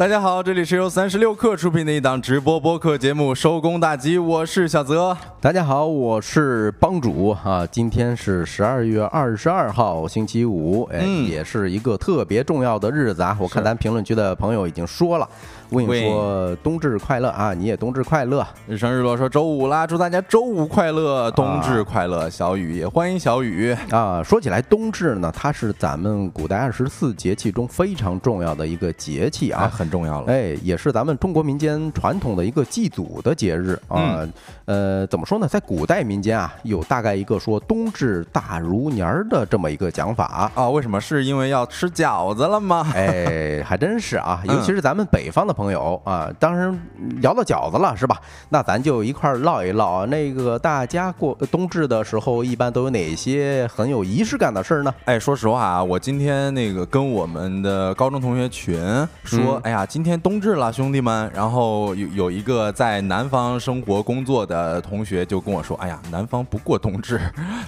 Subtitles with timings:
[0.00, 5.14] 大家好，这里是由三十六克出品的一档直播播客节目《收工大吉》，我是小泽。
[5.42, 7.68] 大家好，我是帮主啊。
[7.70, 13.36] 今天是十二月二十二号，星期五，哎，嗯也是一个特别重要的日子啊。
[13.38, 15.28] 我看咱评论区的朋友已经说了，
[15.70, 18.46] 我跟你说冬至快乐啊，你也冬至快乐。
[18.66, 22.28] 日升日落说周五啦，祝大家周五快乐，冬啊至快乐。
[22.28, 23.70] 小雨也欢迎小雨。
[23.90, 29.68] 啊，说起来，冬至呢，它是咱们古代二十四节气中非常重要的一个节气啊，啊。
[29.68, 30.32] 很重要了。
[30.32, 34.18] 哎，也是咱们中国民间传统的一个祭祖的节日啊。
[34.20, 34.32] 嗯
[34.64, 35.46] 呃，怎么说呢？
[35.48, 40.50] 在古代民间啊，有大概一个说冬至大如年儿的这么一个讲法。
[40.54, 41.00] 啊，为什么？
[41.00, 42.86] 是因为要吃饺子了吗？
[42.94, 45.59] 哎，还真是啊，嗯尤其是咱们北方的朋友
[46.04, 46.76] 啊，当然
[47.20, 48.16] 聊到饺子了，是吧？
[48.48, 54.94] 那咱就一块儿唠一唠，那个大家过冬至的时候，一般都有哪些很有仪式感的事儿呢？
[55.04, 58.80] 哎，说实话啊，我今天那个跟我们的高中同学群
[59.24, 61.30] 说，嗯哎呀，今天冬至了，兄弟们。
[61.34, 67.16] 然后有有一个在南方生活工作的同学就跟我说，哎呀，南方不过冬至，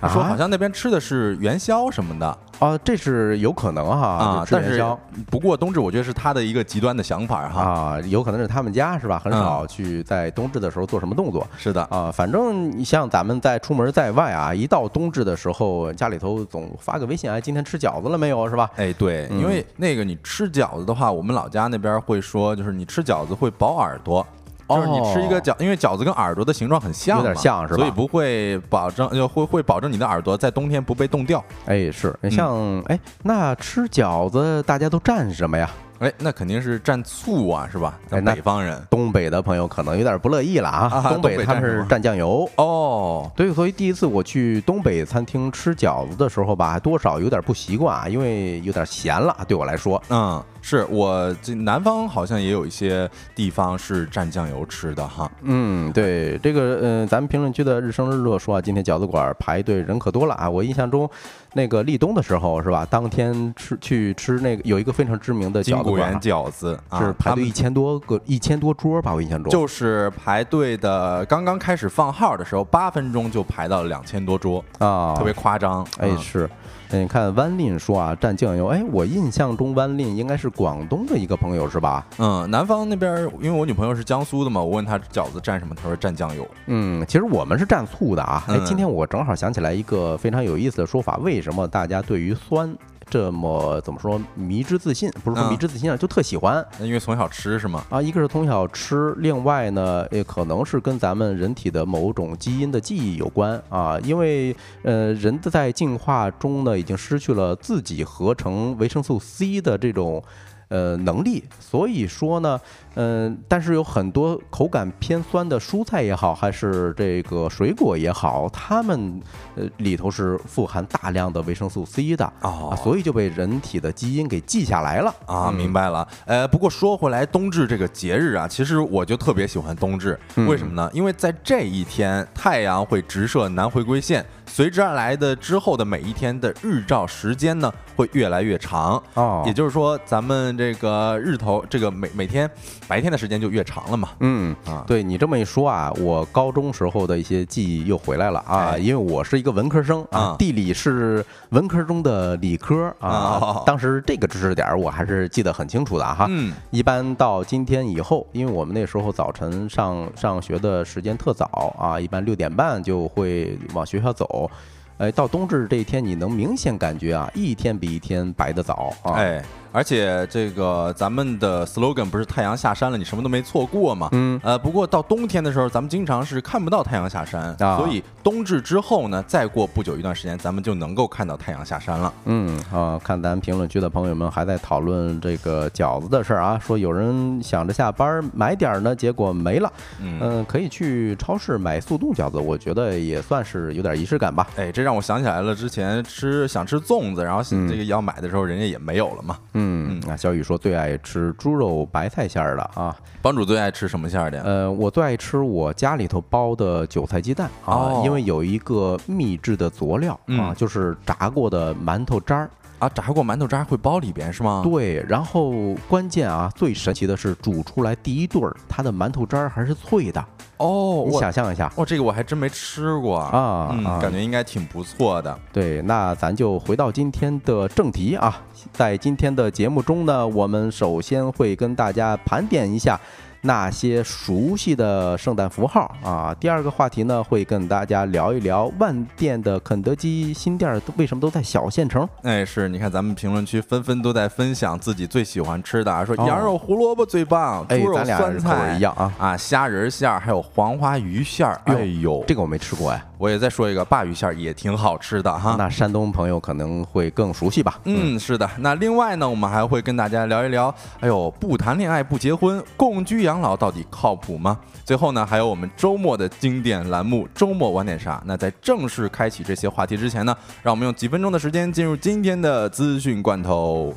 [0.01, 4.83] 啊说好像那边吃的是元宵什么的啊，这是有可能哈，啊，但是
[5.31, 7.63] 不过冬至，我觉得是他的一个极端的想法哈。
[7.63, 9.19] 啊，有可能是他们家是吧？
[9.19, 11.47] 很少去在冬至的时候做什么动作。
[11.57, 18.71] 是的，啊，反正你像咱们在出门在外啊，一到冬至的时候，家里头总发个微信，哎，今天吃饺子了没有，是吧？
[18.77, 24.27] 哎，对，嗯因为那个你吃饺子的话，我们老家那边会说，就是你吃饺子会保耳朵。
[24.69, 31.45] 就是你吃一个饺，因为饺子跟耳朵的形状很像有点像是吧所以不会保证，就会会保证你的耳朵在冬天不被冻掉。
[31.67, 35.69] 哎，是像哎，那吃饺子大家都蘸什么呀？
[36.03, 37.97] 哎，那肯定是蘸醋啊，是吧？
[38.09, 42.51] 咱哎那北方人东北的朋友可能有点不乐意了啊，啊东北他们是蘸酱油。
[42.57, 50.03] 哦，对，所以第一次我去东北餐厅吃饺子的时候吧，多少有点不习惯啊，因为有点咸了，对我来说。
[50.11, 55.31] 嗯，是我这南方好像也有一些地方是蘸酱油吃的哈。
[55.43, 60.49] 嗯，对，这个呃，咱们评论区的日升日落说啊，今天饺子馆排队人可多了啊。
[60.49, 61.11] 我印象中，
[61.55, 62.87] 那个立冬的时候是吧？
[62.89, 69.51] 当天吃去吃那个有一个非常知名的饺子馆啊，饺子啊是排队一千多个一千多桌吧，我印象中。
[69.51, 75.85] 就是排队的，刚刚开始放号的时候，八分钟就排到了两千多桌，啊，特别夸张。
[75.99, 76.45] 嗯哎是。
[76.45, 76.51] 嗯，
[76.99, 82.07] 你看弯令说啊，蘸酱油，哎，我印象中弯令应该是广东的一个朋友是吧？
[82.19, 86.47] 嗯，南方那边，因为我女朋友是江苏的嘛，我问她饺子蘸什么，她说蘸酱油。
[86.67, 88.45] 嗯，其实我们是蘸醋的啊。
[88.49, 92.75] 哎，嗯今天我正好想起来一个非常有意思的说法，为什么大家对于酸
[93.13, 95.11] 这么怎么说迷之自信？
[95.23, 97.85] 不是说嗯迷之自信啊，就特喜欢那因为从小吃是吗？
[97.91, 98.01] 啊。
[98.01, 104.01] 一个是从小吃，另外呢，也可能是跟咱们人体的某种基因的记忆有关啊。
[104.01, 110.25] 因为呃，人的在进化中呢，已经失去了自己合成维生素 C 的这种。
[110.69, 112.59] 呃，能力，所以说呢，
[112.95, 119.21] 嗯、但是有很多口感偏酸的蔬菜也好，还是这个水果也好，它们
[119.55, 126.07] 呃里头是富含大量的维生素 C 的哦啊，所以就被人体的基因给记下来了啊，嗯明白了。
[126.27, 130.91] 呃，不过说回来，冬至这个节日啊，其实我就特别喜欢冬至，嗯为什么呢？
[130.93, 139.03] 因为在这一天，太阳会直射南回归线，随之而来的之后的每一天的日照时间呢，会越来越长。
[139.15, 142.49] 哦也就是说，咱们这个日头，这个每每天
[142.89, 144.11] 白天的时间就越长了嘛。
[144.21, 156.27] 嗯啊对你这么一说啊，我高中时候的一些记忆又回来了啊，哎因为我是一个文科生啊啊，地理是文科中的理科啊哦，当时这个知识点儿我还是记得很清楚的哈。
[156.29, 164.51] 嗯，一般到今天以后，因为我们那时候早晨上上学的时间特早啊，一般六点半就会往学校走。
[164.99, 169.43] 哎，到冬至这一天，你能明显感觉啊，一天比一天白的早啊。，哎，
[169.73, 174.09] 而且这个咱们的 slogan 不是太阳下山了，你什么都没错过嘛。
[174.13, 182.13] 嗯，呃，不过到冬天的时候，咱们经常是看不到太阳下山，啊所以冬至之后呢，再过不久一段时间，咱们就能够看到太阳下山了。
[182.27, 189.73] 嗯啊，看咱评论区的朋友们还在讨论这个饺子的事儿啊，说有人想着下班买点儿呢，结果没了。
[190.01, 194.47] 嗯，嗯，可以去超市买速冻饺子，我觉得也算是有点仪式感吧。
[194.57, 199.39] 哎，这让我想起来了，之前吃想吃粽子，然后嗯这个要买的时候，人家也没有了嘛。
[199.55, 199.62] 嗯，
[200.09, 202.97] 啊，小雨说最爱吃猪肉白菜馅儿的啊。
[203.21, 204.43] 帮主最爱吃什么馅儿的？
[204.43, 212.51] 呃，我最爱吃我家里头包的韭菜鸡蛋啊，哦因为有一个秘制的佐料啊，嗯就是炸过的馒头渣儿。
[212.83, 214.63] 啊，炸过馒头渣会包里边是吗？
[214.65, 220.21] 对，然后关键啊，最神奇的是煮出来第一对儿，它的馒头渣儿还是脆的。
[220.57, 221.73] 哦，你我想象一下。
[221.77, 225.39] 哦，这个我还真没吃过嗯，啊啊感觉应该挺不错的。
[225.53, 228.43] 对，那咱就回到今天的正题啊，
[228.73, 233.01] 在今天的节目中呢，我们首先会跟大家盘点一下
[233.43, 236.35] 那些熟悉的圣诞符号啊。
[236.41, 242.09] 第二个话题呢，会跟大家聊一聊万店的肯德基新店儿都为什么都在小县城。
[242.23, 249.13] 哎，是，你看咱们评论区纷纷都在分享自己最喜欢吃的啊，说哦羊肉胡萝卜最棒，哎猪，肉咱俩口酸菜一样啊。
[249.19, 251.61] 啊，虾仁馅儿，还有黄花鱼馅儿。
[251.65, 255.57] 哎呦，这个我没吃过哎，我也再说一个鲅鱼馅儿，也挺好吃的哈。
[255.59, 257.81] 那山东朋友可能会更熟悉吧？
[257.85, 258.49] 嗯，是的。
[258.59, 264.59] 那另外呢，我们还会跟大家聊一聊，哎呦，不谈恋爱不结婚，共居养老到底靠谱吗？
[264.85, 268.23] 最后呢，还有我们周末的经典栏目“周末玩点啥”。
[268.27, 273.95] 那在正式开启这些话题之前呢，让我们用几分钟的时间进入今天的资讯罐头。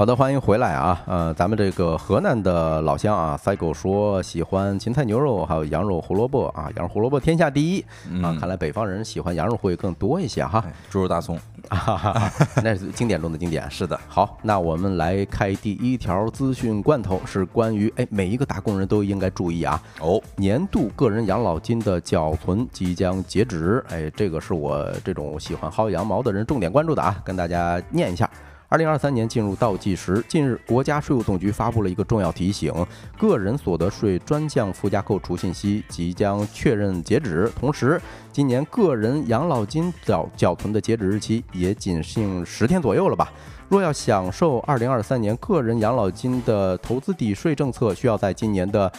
[0.00, 0.98] 好的，欢迎回来啊！
[1.06, 7.84] 呃，咱们这个河南的老乡啊，赛狗说喜欢芹菜牛肉，还有羊肉胡萝卜啊，羊肉胡萝卜天下第一
[8.22, 8.34] 啊！
[8.40, 10.64] 看来北方人喜欢羊肉会更多一些哈。
[10.66, 11.38] 哎猪肉大葱，
[11.68, 12.32] 哈哈哈，
[12.64, 13.70] 那是经典中的经典。
[13.70, 28.26] 是的，好，那我们来开第一条资讯罐头，是关于哎，每一个打工人都应该注意啊，哦，年度个人养老金的缴存即将截止，哎，这个是我这种喜欢薅羊毛的人重点关注的啊，跟大家念一下。
[28.70, 32.72] 二零二三年进入倒计时，近日，国家税务总局发布了一个重要提醒：
[33.18, 37.50] 个人所得税专项附加扣除信息即将确认截止。
[37.58, 38.00] 同时，
[38.30, 43.32] 今年个人养老金缴缴存的截止日期也仅剩十天左右了吧？
[43.68, 48.92] 若要享受二零二三年个人养老金的投资抵税政策，需要在今年的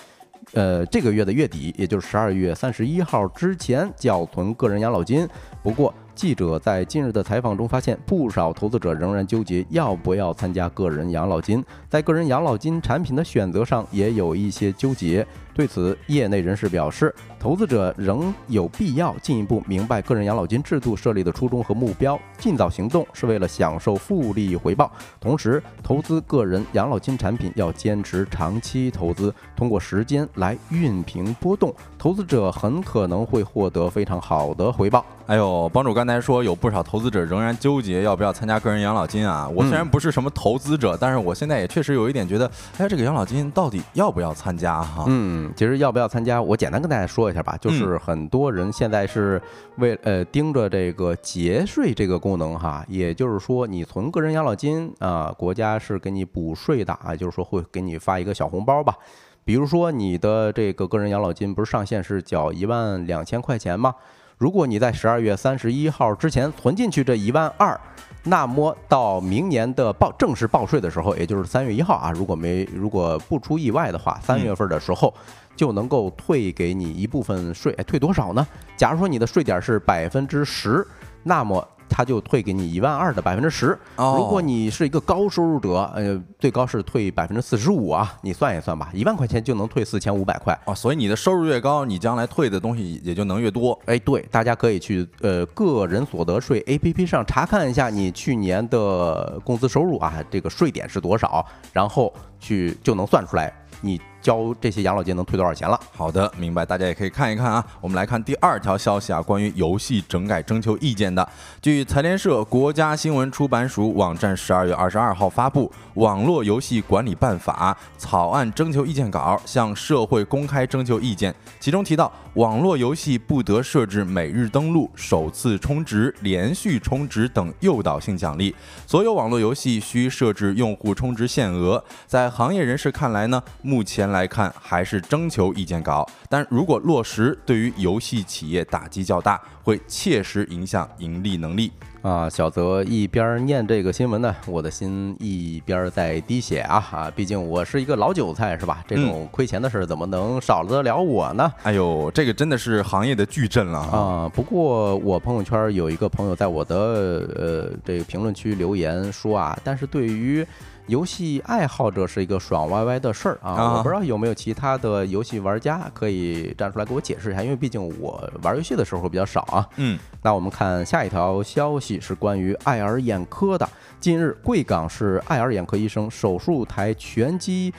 [0.51, 5.25] 呃这个月的月底，也就是十二月三十一号之前缴存个人养老金。
[5.63, 15.25] 不过，记者在近日的采访中发现，不少投资者仍然纠结要不要参加个人养老金，在个人养老金产品的选择上也有一些纠结。
[15.53, 24.91] 对此，业内人士表示，投资者仍有必要进一步明白个人养老金制度设立的初衷和目标，尽早行动是为了享受复利回报。
[25.19, 35.05] 同时，投资个人养老金产品要坚持长期投资，通过时间来熨平波动，投资者很可能会获得非常好的回报。
[35.27, 39.47] 哎呦，帮主刚才说有不少投资者仍然纠结要不要参加个人养老金啊。
[39.47, 45.05] 我虽然不是什么投资者，但是我现在也确实有一点觉得，哎，这个养老金到底要不要参加哈？
[45.07, 47.57] 嗯，其实要不要参加，我简单跟大家说一下吧。
[47.61, 49.41] 就是很多人现在是
[49.77, 58.95] 为呃盯着这个节税这个功能哈，也就是说你存个人养老金啊，国家是给你补税的啊，就是说会给你发一个小红包吧。
[59.43, 63.95] 比如说你的这个个人养老金不是上限是缴一万两千块钱吗？
[64.37, 67.79] 如果你在十二月三十一号之前存进去这一万二，
[68.23, 75.13] 那么到明年的报正式报税的时候，也就是三月一号啊，如果没如果不出意外的话，三月份的时候
[75.55, 77.73] 就能够退给你一部分税。
[77.79, 78.47] 哎，退多少呢？
[78.77, 80.85] 假如说你的税点是百分之十，
[81.23, 83.77] 那么他就退给你一万二的百分之十。
[83.97, 90.57] 哦如果你是一个高收入者，呃，最高是退百分之四十五啊，你算一算吧，一万块钱就能退四千五百块。
[90.65, 93.77] 哦，所以你的收入越高，你将来退的东西也就能越多。
[93.85, 103.51] 哎，对，大家可以去呃个人所得税 APP 上查看一下你去年的工资收入啊，这个税点是多少，然后去就能算出来
[103.81, 105.79] 你交这些养老金能退多少钱了。
[105.91, 107.65] 好的，明白，大家也可以看一看啊。
[107.79, 111.27] 我们来看第二条消息啊，关于游戏整改征求意见的。
[111.61, 121.33] 据财联社国家新闻出版署网站十二月二十二号发布《网络游戏管理办法》草案征求意见稿，向社会公开征求意见。
[121.59, 128.55] 其中提到，网络游戏不得设置每日登录、首次充值、连续充值等诱导性奖励。
[128.85, 131.83] 所有网络游戏需设置用户充值限额。
[132.07, 141.71] 在行业人士看来呢，目前来看还是征求意见稿，但如果落实，对于游戏企业打击较大，会切实影响盈利能力。
[142.01, 147.11] 啊，小泽一边念这个新闻呢，我的心一边在滴血啊啊！
[147.15, 148.83] 毕竟我是一个老韭菜，是吧？
[148.87, 151.53] 这种亏钱的事儿怎么能少得了我呢？
[151.61, 153.97] 哎呦，这个真的是行业的巨震了啊！
[153.97, 160.43] 啊，不过我朋友圈有一个朋友在我的呃这个评论区留言说啊，但是对于
[160.87, 169.67] 游戏爱好者是一个爽歪歪的事儿啊，啊我不知道有没有其他的游戏玩家可以站出来给我解释一下，因为毕竟我玩游戏的时候比较少啊。
[169.77, 173.67] 嗯，那我们看下一条消息是关于爱尔眼科的。
[173.99, 177.73] 近日，贵港市爱尔眼科医生手术台全机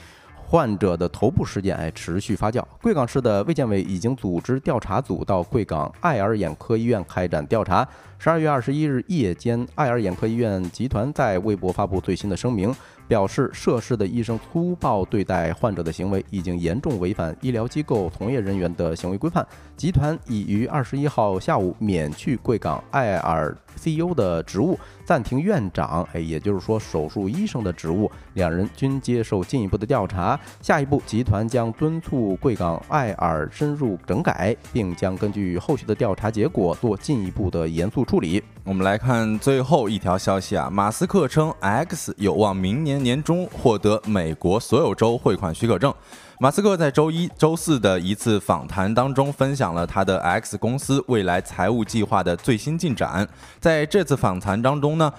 [0.52, 2.62] 患者的头部事件哎持续发酵。
[2.82, 7.88] 贵港市的卫健委已经组织调查组到贵港爱尔眼科医院开展调查。
[8.18, 12.70] 十二月二十一日夜间，爱尔眼科医院集团在微博发布最新的声明。
[13.08, 19.46] 表示涉事的医生粗暴对待患者的行为已经严重违反医疗机构从业人员的行为规范。
[19.76, 30.38] 集团已于二十一号下午免去贵港爱尔 CEO 的职务，暂停院长，哎，也就是说手术医生的职务，两人均接受进一步的调查。
[30.60, 38.42] 下一步，集团将敦促贵港爱尔深入整改，并将根据后续的调查结果做进一步的严肃处理。
[38.64, 45.92] 我们来看最后一条消息啊，马斯克称 X 有望明年年中获得美国所有州汇款许可证。
[46.42, 53.28] 马斯克在周一周四的一次访谈当中分享了他的 X 公司未来财务计划的最新进展。
[53.60, 55.12] 在这次访谈当中呢。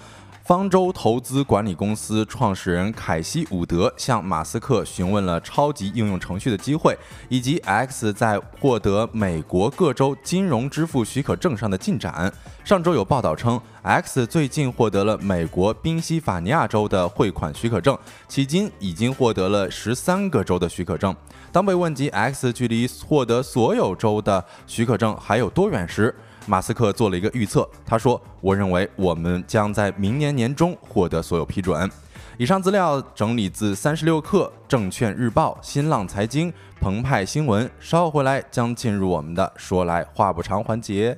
[0.44, 6.98] 方舟投资管理公司创始人凯西·伍德向马斯克询问了超级应用程序的机会，
[7.30, 12.30] 以及 X 在获得美国各州金融支付许可证上的进展。
[12.66, 17.98] 上周有报道称，X 最近获得了美国宾夕法尼亚州的汇款许可证，
[18.30, 21.16] 迄今已经获得了十三个州的许可证。
[21.54, 26.14] 当被问及 X 距离获得所有州的许可证还有多远时，
[26.46, 31.90] 马斯克做了一个预测，他说：“我认为我们将在明年年中获得所有批准。”
[32.38, 37.70] 以上资料整理自三十六氪、证券日报、新浪财经、澎湃新闻。
[37.80, 41.18] 稍后回来将进入我们的“说来话不长”环节。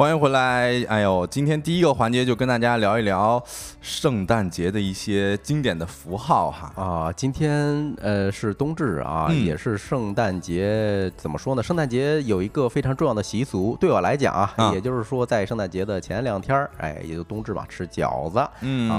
[0.00, 0.82] 欢迎回来！
[0.88, 3.44] 哎呦，今天第一个环节就跟大家聊一聊
[3.80, 6.72] 圣诞节的一些经典的符号哈。
[6.74, 11.12] 啊，今天呃是冬至啊，也是圣诞节。
[11.16, 11.62] 怎么说呢？
[11.62, 18.42] 圣诞节有一个非常重要的习俗，对我来讲啊，也就是说在圣诞节的前两天儿，哎，也就冬至嘛，吃饺子。
[18.62, 18.90] 嗯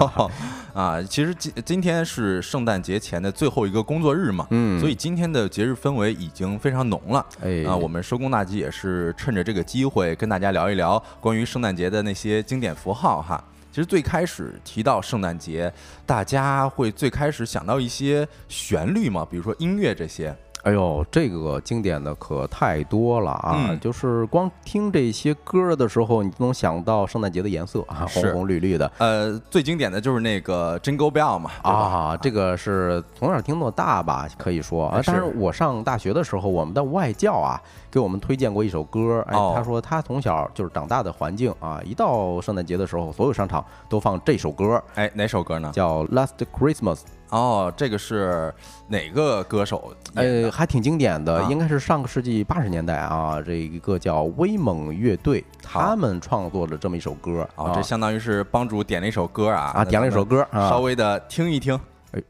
[0.72, 7.26] 啊，其实今今天是圣诞节前的最后一个工作日嘛，嗯，所以今天的节日氛围已经非常浓了。
[7.42, 10.30] 哎啊，我们收工大吉也是趁着这个机会跟。
[10.30, 13.42] 大家聊一聊关于圣诞节的那些经典符号哈。
[13.70, 15.72] 其实最开始提到圣诞节，
[16.04, 20.36] 大家会最开始想到一些旋律嘛，比如说音乐这些。
[20.62, 23.74] 哎呦，这个经典的可太多了啊！
[23.80, 28.90] 就是光听这些歌的时候，你都能想到圣诞节的颜色啊，红红绿绿的。
[28.98, 35.00] 呃，最经典的就是那个 Jingle Bell 嘛，啊，这个是从小听到大吧，可以说啊。
[35.06, 44.82] 但是我上大学的时候，我们的外教啊，给我们推荐过一首歌，哎，他说他从小就是长大的环境啊，一到圣诞节的时候，所有商场都放这首歌。
[44.94, 45.70] 哎，哪首歌呢？
[45.72, 47.00] 叫 Last Christmas。
[47.30, 48.52] 哦，这个是
[48.88, 49.94] 哪个歌手？
[50.14, 61.78] 呃，还挺经典的，应该是上个世纪八十年代啊，这一个叫威猛乐队，他们创作了这么一首歌啊，这相当于是帮主点了一首歌啊，啊，点了一首歌，稍微的听一听，
[62.10, 62.22] 哎，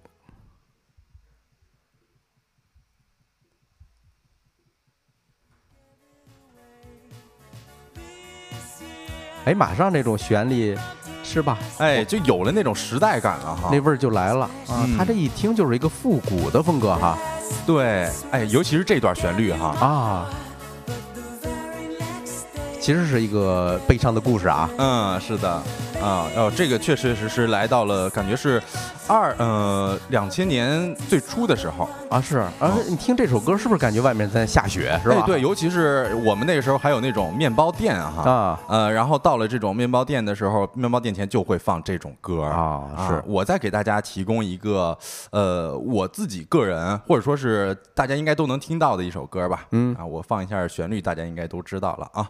[9.47, 10.77] 哎，马上这种旋律。
[11.33, 11.57] 是吧？
[11.79, 14.51] 哎，就有了那种时代感了哈，那味儿就来了。
[14.67, 14.85] 啊！
[14.99, 17.17] 他这一听就是一个复古的风格哈，
[17.65, 19.69] 对，哎，尤其是这段旋律哈。
[19.81, 20.27] 啊，
[22.81, 25.51] 其实是一个悲伤的故事啊，嗯，是的。
[26.01, 28.61] 啊，哦，这个确确实实来到了，感觉是
[29.07, 31.87] 二呃两千年最初的时候。
[32.09, 32.39] 啊，是。
[32.59, 35.23] 啊，你听这首歌是不是感觉外面在下雪是吧？
[35.27, 42.45] 对，尤其是我们那个时候还有那种面包店哈啊，呃，然后到了这种面包店的时候，面包店前就会放这种歌。
[42.45, 43.07] 啊。
[43.07, 43.23] 是。
[43.27, 44.97] 我再给大家提供一个
[45.33, 49.95] 呃我自己个人或者说是大家应该都能听到的一首歌吧，嗯。
[49.97, 52.27] 啊，我放一下旋律，大家应该都知道了啊。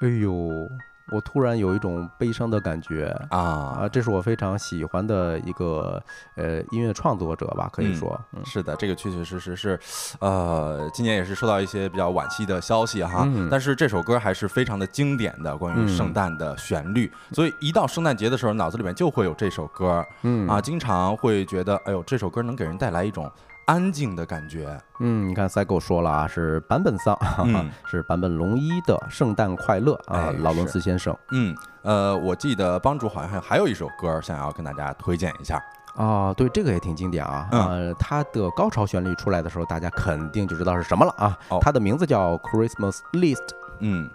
[0.00, 0.66] 哎呦，
[1.12, 3.38] 我突然有一种悲伤的感觉啊
[3.84, 3.88] 啊！
[3.88, 6.02] 这是我非常喜欢的一个
[6.36, 9.78] 呃音乐创作者吧，可以说，是的，这个确确实实是，
[10.20, 13.28] 呃，今年也是收到一些比较惋惜的消息哈。
[13.50, 23.30] 但是这首歌还是非常的经典的，关于圣诞的旋律，所以一到圣诞节的时候，脑子里面就会有这首歌，嗯啊，经常会觉得，哎呦，这首歌能给人带来一种。
[23.66, 27.16] 安静的感觉，嗯，你看赛狗说了啊，是版本桑，
[27.86, 35.62] 是版本龙一的《圣诞快乐》啊，劳伦斯先生，嗯，呃，我记得帮主好像还有一首歌想要跟大家推荐一下，
[35.94, 37.48] 啊，对，这个也挺经典啊。
[37.52, 41.38] 嗯呃，它的高潮旋律出来的时候，大家肯定就知道是什么了啊。
[41.50, 43.50] 哦它的名字叫 Christmas List。
[43.78, 44.10] 嗯，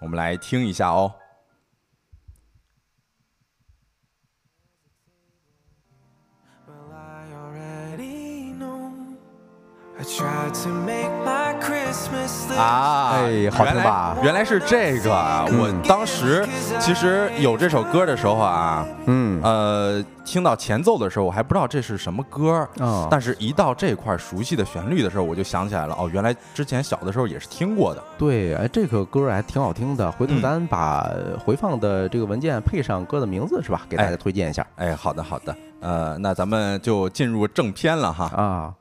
[0.00, 1.10] 我们来听一下哦。
[12.56, 15.44] 啊，哎好听原来吧原来是这个啊！
[15.46, 16.46] 我当时
[16.78, 28.02] 其实有这首歌的时候啊，嗯呃，听到前奏的时候，我还不知道这是什么歌，哦但是一到这块熟悉的旋律的时候，我就想起来了，哦，原来之前小的时候也是听过的。
[28.18, 30.10] 对，哎，这个歌还挺好听的。
[30.12, 31.10] 回头嗯咱把
[31.44, 33.82] 回放的这个文件配上歌的名字是吧？
[33.88, 38.24] 给大家哎推荐一下哎，好的好的，呃，那咱们就进入正片了哈。
[38.34, 38.74] 啊。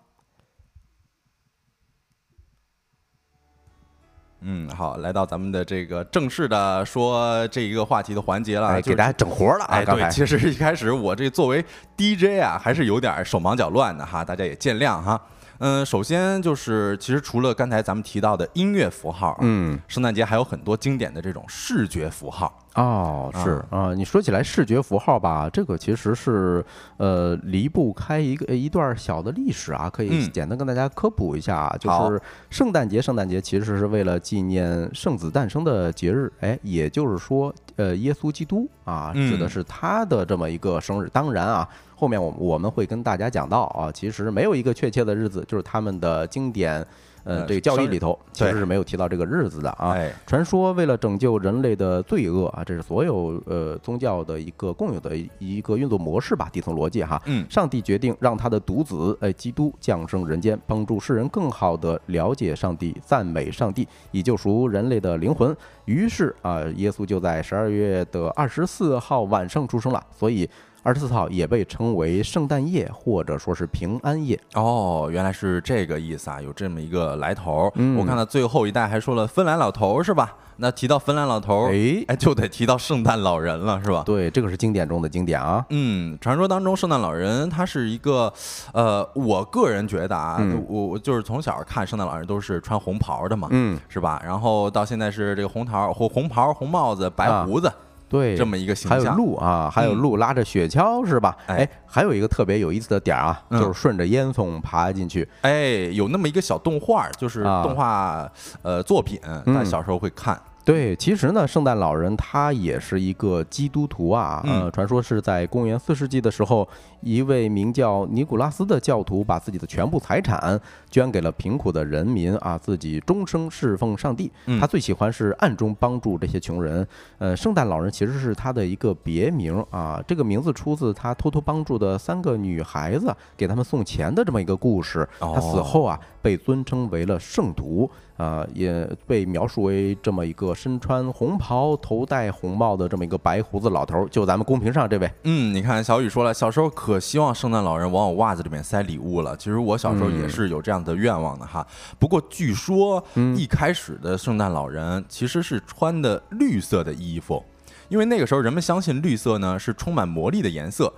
[4.41, 9.75] 嗯，好，来到咱们的这个正式的说这一个话题的环节了，给大家整活了啊！
[9.75, 11.63] 哎，对，其实一开始我这作为
[11.98, 15.19] DJ 啊，还是有点手忙脚乱的哈，大家也见谅哈。
[15.60, 22.58] 嗯，首先就是，其实除了刚才咱们提到的音乐符号，，嗯，圣诞节还有很多经典的这种视觉符号。
[22.75, 26.63] 哦，是啊，你说起来视觉符号吧，这个其实是
[26.96, 41.10] 呃离不开一个一段小的历史啊，可以嗯简单跟大家科普一下啊，就是圣诞节，圣诞节其实是为了纪念圣子诞生的节日，哎，也就是说，呃，耶稣基督啊，指的嗯是他的这么一个生日。
[41.12, 41.68] 当然啊，
[42.00, 46.86] 后面我我们会跟大家讲到啊，其实没有一个确切的日子，就是他们的经典。
[47.25, 49.91] 呃，呃这个教义里头其实是没有提到这个日子的啊。
[49.91, 57.22] 哎，传说为了拯救人类的罪恶啊，这是所有呃宗教的一个共有的一一个运作模式吧，底层逻辑哈。
[57.25, 65.56] 嗯上帝决定让他的独子，哎，基督降生人间，帮助世人更好的了解上帝、赞美上帝，以救赎人类的灵魂。
[65.86, 70.50] 于是啊，耶稣就在十二月的二十四号晚上出生了，所以
[70.81, 74.39] 二十四号也被称为圣诞夜或者说是平安夜。
[74.53, 77.71] 哦，原来是这个意思啊，有这么一个来头。
[77.75, 80.36] 嗯我看到最后一代还说了芬兰老头是吧？
[80.62, 84.03] 那提到芬兰老头，哎哎，就得提到圣诞老人了是吧？
[84.05, 85.65] 对，这个是经典中的经典啊。
[85.69, 88.31] 嗯，传说当中圣诞老人他是一个，
[88.74, 94.21] 呃，我个人觉得啊，嗯我我就是从小看圣诞老人都是穿红袍的嘛，嗯，是吧？
[94.25, 97.71] 然后到现在是这个红桃红红袍、红帽子、白啊胡子、
[98.10, 99.15] 对，这么一个形象还有。
[99.15, 101.38] 鹿啊，还有嗯鹿拉着雪橇是吧？
[101.45, 105.28] 哎哎，还有一个特别有意思的点儿啊，嗯就是顺着烟囱爬进去。
[105.41, 108.28] 哎，有那么一个小动画，就是啊动画、
[108.63, 110.39] 呃作品，但小时候会看。
[110.65, 114.41] 对，其实呢，圣诞老人他也是一个基督徒啊。
[114.45, 116.67] 嗯呃，传说是在公元四世纪的时候，
[117.02, 120.60] 一位名叫尼古拉斯的教徒把自己的全部财产
[120.91, 124.32] 捐给了贫苦的人民啊，自己终生侍奉上帝。
[124.45, 126.88] 嗯他最喜欢是暗中帮助这些穷人。
[127.17, 135.08] 呃，圣诞老人其实是他的一个别名啊，这个名字出自他偷偷帮助的三个女孩子，给他们送钱的这么一个故事。
[135.19, 137.89] 他死哦后啊，被尊称为了圣徒。
[138.19, 145.10] 呃、也被描述为这么一个身穿红袍、头戴红帽的这么一个白胡子老头，就咱们公屏上这位。
[145.23, 149.38] 嗯，你看小雨说了，小时候可希望圣诞老人往我袜子里面塞礼物了。
[149.38, 151.65] 其实我小时候也是有这样的愿望的哈。
[151.97, 153.01] 不过据说
[153.38, 157.41] 一开始的圣诞老人其实是穿的绿色的衣服，
[157.88, 160.93] 因为那个时候人们相信绿色呢是充满魔力的颜色，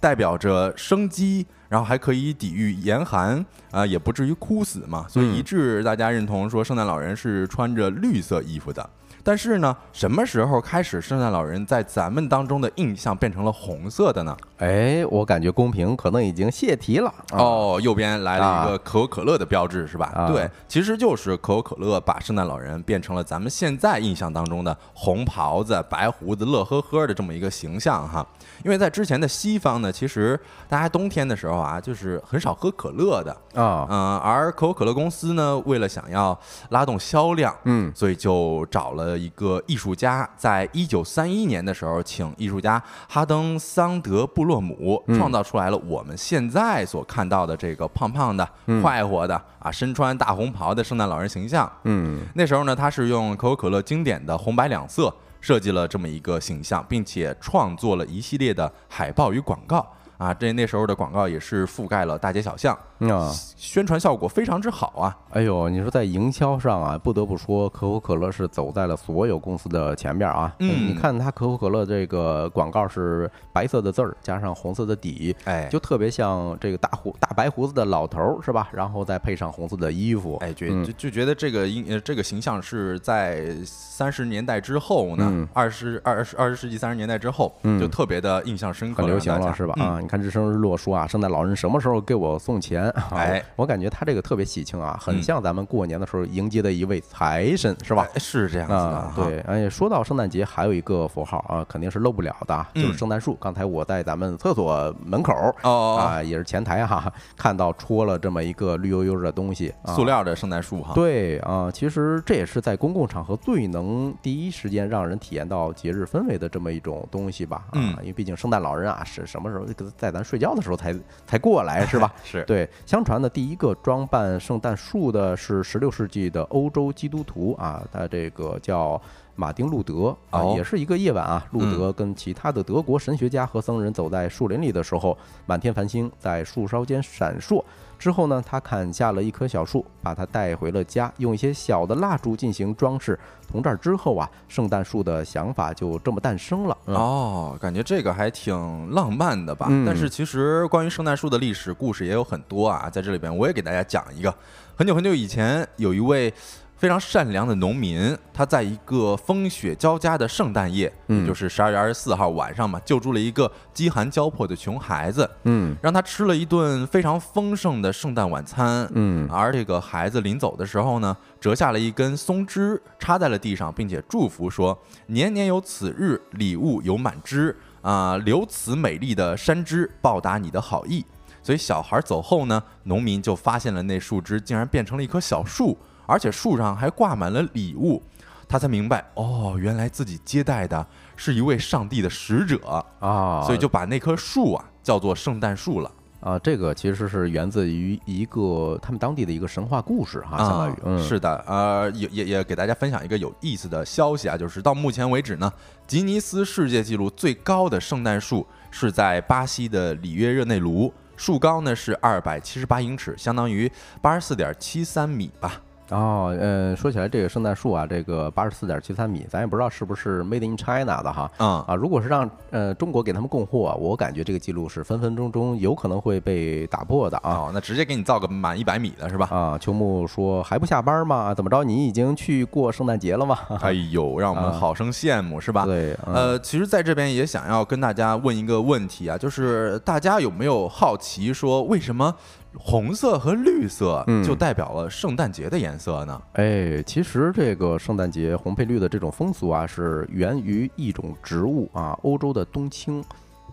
[0.00, 5.06] 代表着生机，然后还可以抵御严寒啊、也不至于枯死嘛。
[5.08, 8.90] 所以一致大家认同说圣诞老人是穿着绿色衣服的。
[9.24, 14.36] 但是呢，什么时候开始圣诞老人在咱们当中的印象变成了红色的呢？
[14.62, 17.12] 哎，我感觉公屏可能已经泄题了。
[17.30, 20.12] 啊，哦，右边来了一个可口可乐的标志，是吧？
[20.14, 28.24] 啊对，其实就是可口可乐把圣诞老人变成了咱们现在印象当中的红袍子、白胡子、乐呵呵的这么一个形象哈。
[28.64, 45.18] 因为在之前的西方呢，其实大家冬天的时候啊，就是很少喝可乐的，啊，嗯、而可口可乐公司呢，为了想要拉动销量，嗯，所以就找了一个艺术家，在一九三一年的时候，请艺术家哈登桑德布洛姆嗯。
[45.18, 48.48] 创造出来了我们现在所看到的这个胖胖的、
[48.82, 51.70] 快活的啊，身穿大红袍的圣诞老人形象。
[51.84, 59.86] 嗯，那时候呢，他是用可口可乐经典的红白两色设计了这么一个形象，并且创作了一系列的海报与广告
[60.22, 60.34] 啊。
[60.34, 65.16] 这那时候的广告也是覆盖了大街小巷，啊，宣传效果非常之好啊。
[65.30, 70.54] 哎呦，你说在营销上啊，不得不说可口可乐是走在了所有公司的前面啊。
[70.58, 78.68] 嗯你看它可口可乐这个广告是白色的字儿加上红色的底，哎，就特别像这个大胡大白胡子的老头儿是吧？
[78.72, 89.74] 然后再配上红色的衣服，哎，觉嗯就就觉得这个应呃这个形象是在三十年代之后呢嗯，二十二十二十世纪三十年代之后，嗯就特别的印象深刻，很流行了是吧？
[89.78, 92.82] 嗯啊，你看知生日落说啊，圣诞老人什么时候给我送钱？
[92.90, 98.06] 啊哎，我感觉他这个特别喜庆啊，很嗯像咱们过年的时候迎接的一位财神，是吧？
[98.12, 103.34] 哎是这样子的啊，对，哎说到圣诞节，还有一个符号啊，肯定是漏不了的啊，就是嗯圣诞树。
[103.40, 117.64] 刚才我在咱们厕所门口啊，也是前台哈，看到戳了这么一个绿油油的东西，啊塑料的圣诞树哈，对啊，其实这也是在公共场合最能第一时间让人体验到节日氛围的这么一种东西吧。
[117.68, 119.64] 啊嗯，因为毕竟圣诞老人啊是什么时候
[120.02, 120.92] 在咱睡觉的时候才
[121.24, 122.12] 才过来 是吧？
[122.24, 129.00] 是，对，相传呢，第一个装扮圣诞树的是十六世纪的欧洲基督徒啊，他这个叫
[129.36, 137.62] 马丁·路德啊，哦也是一个夜晚啊，路嗯德跟其他的德国神学家和僧人走在树林里的时候，满天繁星在树梢间闪烁。
[138.02, 143.16] 之后呢，他砍下了一棵小树，把它带回了家，用一些小的蜡烛进行装饰。
[143.48, 146.76] 从这儿之后啊，圣诞树的想法就这么诞生了。
[146.86, 149.68] 嗯哦，感觉这个还挺浪漫的吧？
[149.70, 154.34] 嗯但是其实关于圣诞树的历史故事也有很多啊，在这里边我也给大家讲一个。
[154.74, 156.34] 很久很久以前，有一位
[156.82, 168.90] 非常善良的农民，他在一个风雪交加的圣诞夜，嗯也就是十二月二十四号晚上嘛，救助了一个饥寒交迫的穷孩子，嗯让他吃了一顿非常丰盛的圣诞晚餐。
[168.96, 181.06] 嗯而这个孩子临走的时候呢，折下了一根松枝，插在了地上，并且祝福说：“年年有此日，礼物有满枝啊、留此美丽的山枝，报答你的好意。”
[181.44, 185.78] 所以小孩走后呢，农民就发现了那树枝竟然变成了一棵小树，
[186.12, 188.02] 而且树上还挂满了礼物。
[188.46, 195.90] 他才明白，哦，原来自己接待的是一位上帝的使者，啊，所以就把那棵树啊叫做圣诞树了。
[196.20, 205.50] 啊，这个其实是源自于一个他们当地的一个神话故事哈，相当于是的，呃，也也也给大家分享一个有意思的消息啊，就是到目前为止呢，
[205.86, 213.68] 吉尼斯世界纪录最高的圣诞树是在巴西的里约热内卢，树高呢是二百七十八英尺，相当于
[214.02, 215.60] 八十四点七三米吧。
[215.92, 221.30] 哦，呃，说起来这个圣诞树啊，这个八十四点七三米，咱也不知道是不是 Made in China 的哈。
[221.38, 227.32] 嗯，啊，如果是让呃中国给他们供货啊，我感觉这个记录是分分钟钟有可能会被打破的啊。
[227.32, 229.28] 哦，那直接给你造个满一百米的是吧？
[229.30, 231.34] 啊，秋木说还不下班吗？
[231.34, 231.62] 怎么着？
[231.62, 233.38] 你已经去过圣诞节了吗？
[233.60, 235.66] 哎呦，让我们啊好生羡慕是吧？
[235.66, 242.14] 对，嗯呃，其实在这边也想要跟大家问一个问题啊，就是大家有没有好奇说，为什么
[242.56, 246.22] 红色和绿色嗯就代表了圣诞节的颜色呢？
[246.34, 253.02] 哎，其实这个圣诞节红配绿的这种风俗啊，是源于一种植物啊，欧洲的冬青。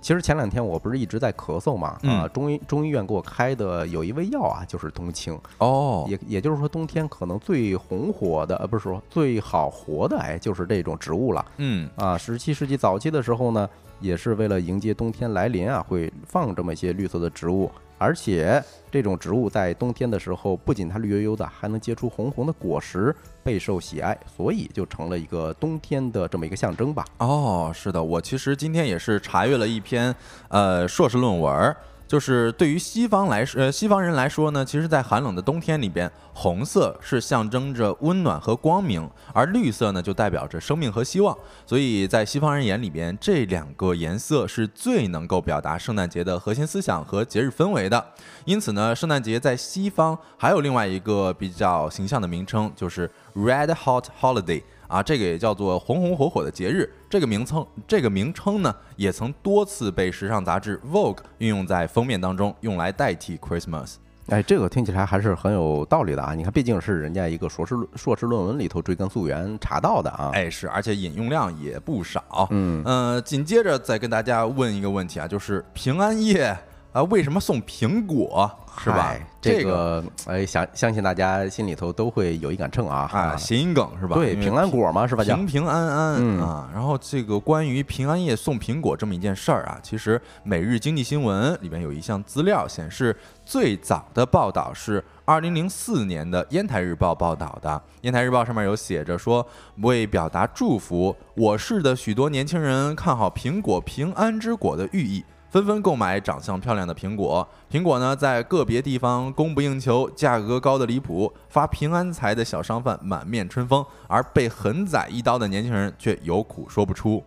[0.01, 5.37] 其实前两天我不是一直在咳嗽嘛，啊，嗯中医中医院给我开的有一味药啊，就是冬青。
[5.57, 12.17] 哦也也就是说，冬天可能最红火的，呃，不是说最好活的，哎，就是这种植物了嗯，啊。
[12.17, 27.05] 十七世纪早期的时候呢，也是为了迎接冬天来临啊，会放这么一些绿色的植物，而且这种植物在冬天的时候，不仅它绿油油的，还能结出红红的果实，备受喜爱，所以就成了一个冬天的这么一个象征吧。
[27.19, 30.13] 哦，是的，我其实今天也是查阅了一篇
[30.47, 31.75] 呃硕士论文。
[32.09, 41.37] 就是对于西方来说，呃，西方人来说呢，其实，在寒冷的冬天里边，红色是象征着温暖和光明，而绿色呢，就代表着生命和希望。
[41.67, 48.03] 所以在西方人眼里边，这两个颜色是最能够表达圣诞节的核心思想和节日氛围的。
[48.45, 54.63] 因此呢，圣诞节在西方还有另外一个比较形象的名称，就是 Red Hot Holiday。
[54.89, 56.91] 啊，这个也叫做红红火火的节日。
[57.09, 63.95] 这个名称，这个名称呢，也曾多次被时尚杂志 Vogue 运用在封面当中，用来代替 Christmas。
[64.29, 66.35] 哎，这个听起来还是很有道理的啊！
[66.35, 70.29] 你看，毕竟是人家一个硕士论硕士论文里头追根溯源查到的啊。
[70.33, 72.47] 哎，是，而且引用量也不少。
[72.51, 76.55] 嗯，呃，紧接着再跟大家问一个问题啊，就是平安夜
[76.91, 78.49] 啊，为什么送苹果？
[78.81, 79.13] 是吧？
[79.41, 84.15] 这个哎，相相信大家心里头都会有一杆秤啊啊，谐音梗是吧？
[84.15, 85.23] 对，平安果嘛，是吧？
[85.23, 86.69] 平平安安、嗯啊。
[86.73, 97.69] 然后这个关于平安夜送苹果这么一件事儿啊，其实《每日经济新闻》里面有一项资料显示，最早的报道是二零零四年的《烟台日报》报道的。
[98.01, 99.45] 《烟台日报》上面有写着说，
[99.81, 105.25] 为表达祝福，我市的许多年轻人看好苹果平安之果的寓意。
[105.49, 117.23] 纷纷购买长相漂亮的苹果，苹果呢在个别地方供不应求，价格高的离谱，发平安财的小商贩满面春风，而被狠宰一刀的年轻人却有苦说不出。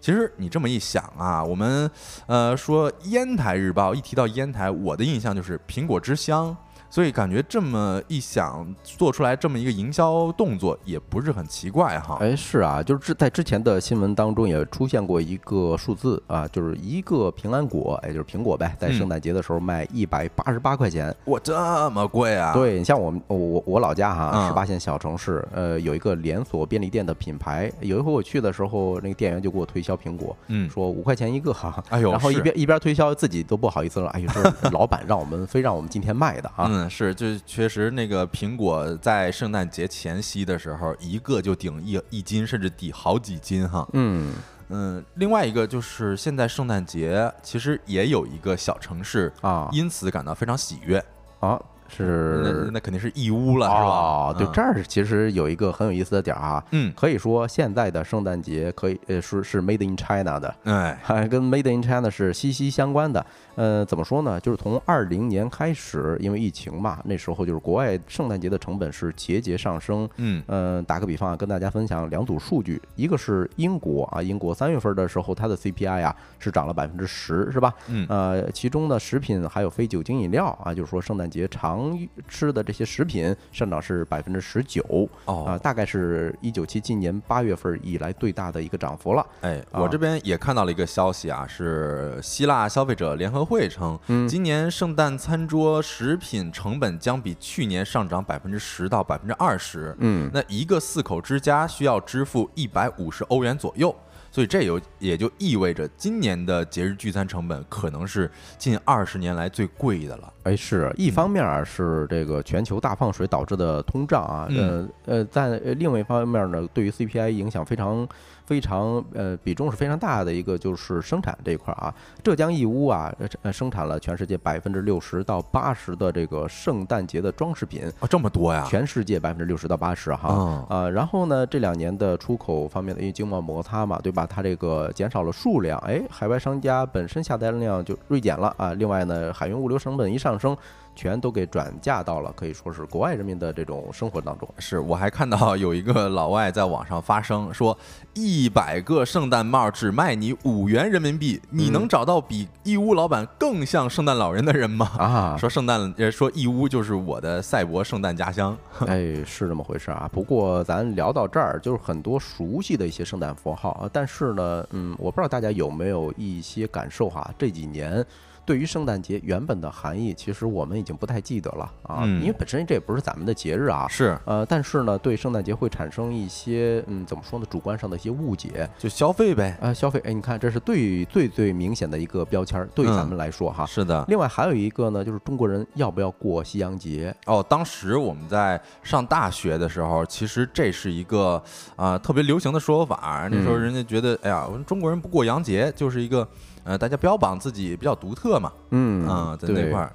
[0.00, 1.90] 其实你这么一想啊，我们
[2.26, 6.54] 呃说烟台日报一提到烟台，我的印象就是苹果之乡，
[6.92, 12.18] 所以感觉这么一想，做出来这么一个营销动作也不是很奇怪哈。
[12.20, 21.16] 哎，是啊，就是之在之前的新闻当中也出现过一个数字啊，就是一个平安果，也就是苹果呗，在嗯圣诞节的时候卖一百八十八块钱。
[21.24, 27.72] 哇，这么贵啊？，对你像我们我我我老家哈，嗯十八线小城市，呃，有一个连锁便利店的品牌。
[27.80, 31.82] 有一回我去的时候，那个店员就给我推销苹果，嗯，说五块钱一个哈。
[31.88, 34.10] 哎呦然后一边一边推销，自己都不好意思了。
[34.10, 36.66] 哎呦，这是老板让我们 非让我们今天卖的啊。
[36.68, 43.86] 嗯，是，就确实那个苹果在圣诞节前夕的时候，一个就顶一一斤，甚至抵好几斤哈。
[43.92, 44.32] 嗯
[44.68, 50.98] 嗯，另外一个就是现在圣诞节其实也有一个小城市啊因此感到非常喜悦，
[51.40, 53.78] 啊，那是那肯定是义乌了，是吧？
[53.78, 56.64] 哦，对，嗯这儿其实有一个很有意思的点儿啊。
[56.70, 63.24] 嗯，可以说现在的圣诞节可以呃是是 Made in China 的，哎， 还跟 Made in China 是息息相关的。
[63.54, 64.40] 呃，怎么说呢？
[64.40, 70.08] 就是从二零年开始，因为疫情嘛，那时候就是国外圣诞节的成本是节节上升。
[70.16, 77.74] 嗯呃、打个比方啊，跟大家分享两组数据，一个是英国啊，英国三月份的时候，它的 CPI 啊是涨了百分之十，是吧？
[77.88, 81.46] 嗯呃，其中呢，食品还有非酒精饮料啊，就是说圣诞节
[81.90, 89.26] 常吃的这些食品上涨是百分之十九，哦啊，大概是一九七七年八月份以来最大的一个涨幅了。
[89.40, 99.94] 哎，啊我这边也看到了一个消息啊，是希腊消费者联合会称，嗯今年圣诞餐桌食品成本将比去年上涨百分之十到百分之二十。
[99.98, 103.94] 嗯，那一个四口之家需要支付一百五十欧元左右，
[104.32, 110.32] 所以这有也就意味着今年的节日聚餐成本可能是近二十年来最贵的了。
[110.44, 118.08] 哎，是一方面儿是这个全球大放水导致的通胀啊，呃呃，在呃另外一方面呢，对于 CPI 影响非常
[118.44, 128.66] 非常呃比重是非常大的一个就是生产这一块儿啊，浙江义乌啊呃呃生产了全世界百分之六十到八十的这个圣诞节的装饰品，啊，这么多呀！
[128.68, 130.28] 全世界百分之六十到八十哈。
[130.28, 134.26] 哦啊，然后呢，这两年的出口方面的因为经贸摩擦嘛，对吧？
[134.26, 138.74] 它这个减少了数量，哎，海外商家本身下单量就锐减了啊。
[138.74, 140.56] 另外呢，海运物流成本一上升，
[140.94, 144.48] 全都给转嫁到了可以说是国外人民的这种生活当中。
[144.58, 147.76] 是我还看到有一个老外在网上发声说，
[148.14, 154.86] 一百个圣诞帽只卖你五元人民币，你能找到比义乌老板更像圣诞老人的人吗？
[154.98, 158.56] 啊， 说圣诞，呃，说义乌就是我的赛博圣诞家乡。
[158.86, 160.08] 哎，是这么回事啊。
[160.12, 167.30] 不过咱聊到这儿，就是很多熟悉的一些圣诞符号啊，但是呢，嗯，我不知道大家有没有一些感受哈？
[167.38, 168.04] 这几年
[168.44, 173.86] 对于圣诞节原本的含义，其实我们已经不太记得了啊，嗯因为本身这也不是咱们的节日啊。
[173.88, 179.56] 是，呃，但是呢，对圣诞节会产生一些，嗯，怎么说呢，主观上的一些误解，就消费呗。
[179.60, 183.64] 啊、消费，哎，你看，这是最最最明显的一个标签儿，对于咱嗯们来说哈。
[183.64, 184.04] 是的。
[184.08, 187.14] 另外还有一个呢，就是中国人要不要过西洋节？
[187.26, 191.42] 哦，当时我们在上大学的时候，其实这是一个
[191.76, 193.28] 啊、特别流行的说法。
[193.30, 196.26] 那时候嗯人家觉得，哎呀，我们中国人不过洋节，就是一个
[196.64, 198.52] 呃，大家标榜自己比较独特嘛。
[198.70, 199.92] 嗯啊，在那对块儿，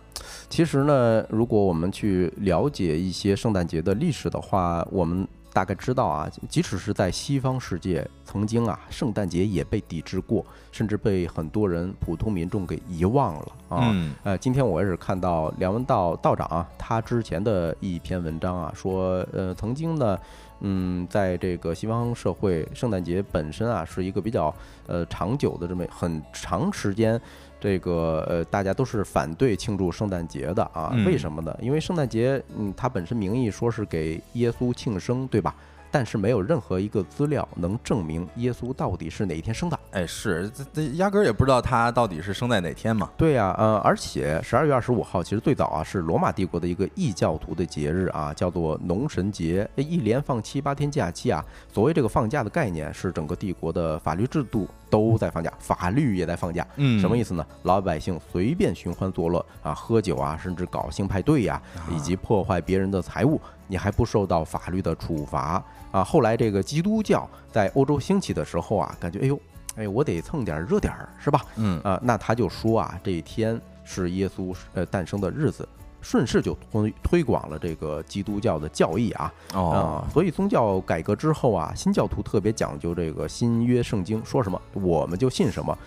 [0.50, 13.90] 其实呢，如果我们去了解一些圣诞节的历史的话，我们大概知道啊，即使是在西方世界，曾经啊，圣诞节也被抵制过，甚至被很多人普通民众给遗忘了啊。
[13.94, 20.18] 嗯呃，今天我也是看到梁文道道长啊，他之前的一篇文章啊，说呃，曾经呢。
[20.62, 24.54] 嗯，在这个西方社会，圣诞节本身啊是一个比较
[24.88, 27.20] 呃长久的这么很长时间，
[27.60, 30.92] 这个呃大家都是反对庆祝圣诞节的啊。
[30.94, 31.56] 嗯为什么呢？
[31.62, 35.56] 因为圣诞节，嗯，它本身名义说是给耶稣庆生，对吧？
[35.92, 39.80] 但是没有任何一个资料能证明耶稣到底是哪一天生的。
[39.92, 43.10] 哎，是，这这压根儿也不知道他到底是生在哪天嘛。
[43.18, 51.44] 对呀、呃，而且十二月二十五号其实最早啊是罗马帝国的一个异教徒的节日啊，叫做农神节，一连放七八天假期啊。
[51.74, 56.66] 所谓这个放假的概念是整个帝国的法律制度都在放假，法律也在放假。
[56.76, 57.46] 嗯什么意思呢？
[57.64, 66.04] 老百姓随便寻欢作乐啊，喝酒啊，甚至搞性派对呀、以及破坏别人的财物，你还不受到法律的处罚啊。
[66.04, 69.40] 后来这个基督教在欧洲兴起的时候啊，感觉哎呦，
[69.76, 71.46] 哎，我得蹭点热点儿是吧？
[71.56, 75.68] 嗯啊，那他就说啊，这一天是耶稣呃诞生的日子，
[76.02, 79.82] 顺势就推推广了这个基督教的教义啊哦啊，
[80.14, 85.78] 所以宗教改革之后啊，新教徒特别讲究这个新约圣经说什么我们就信什么。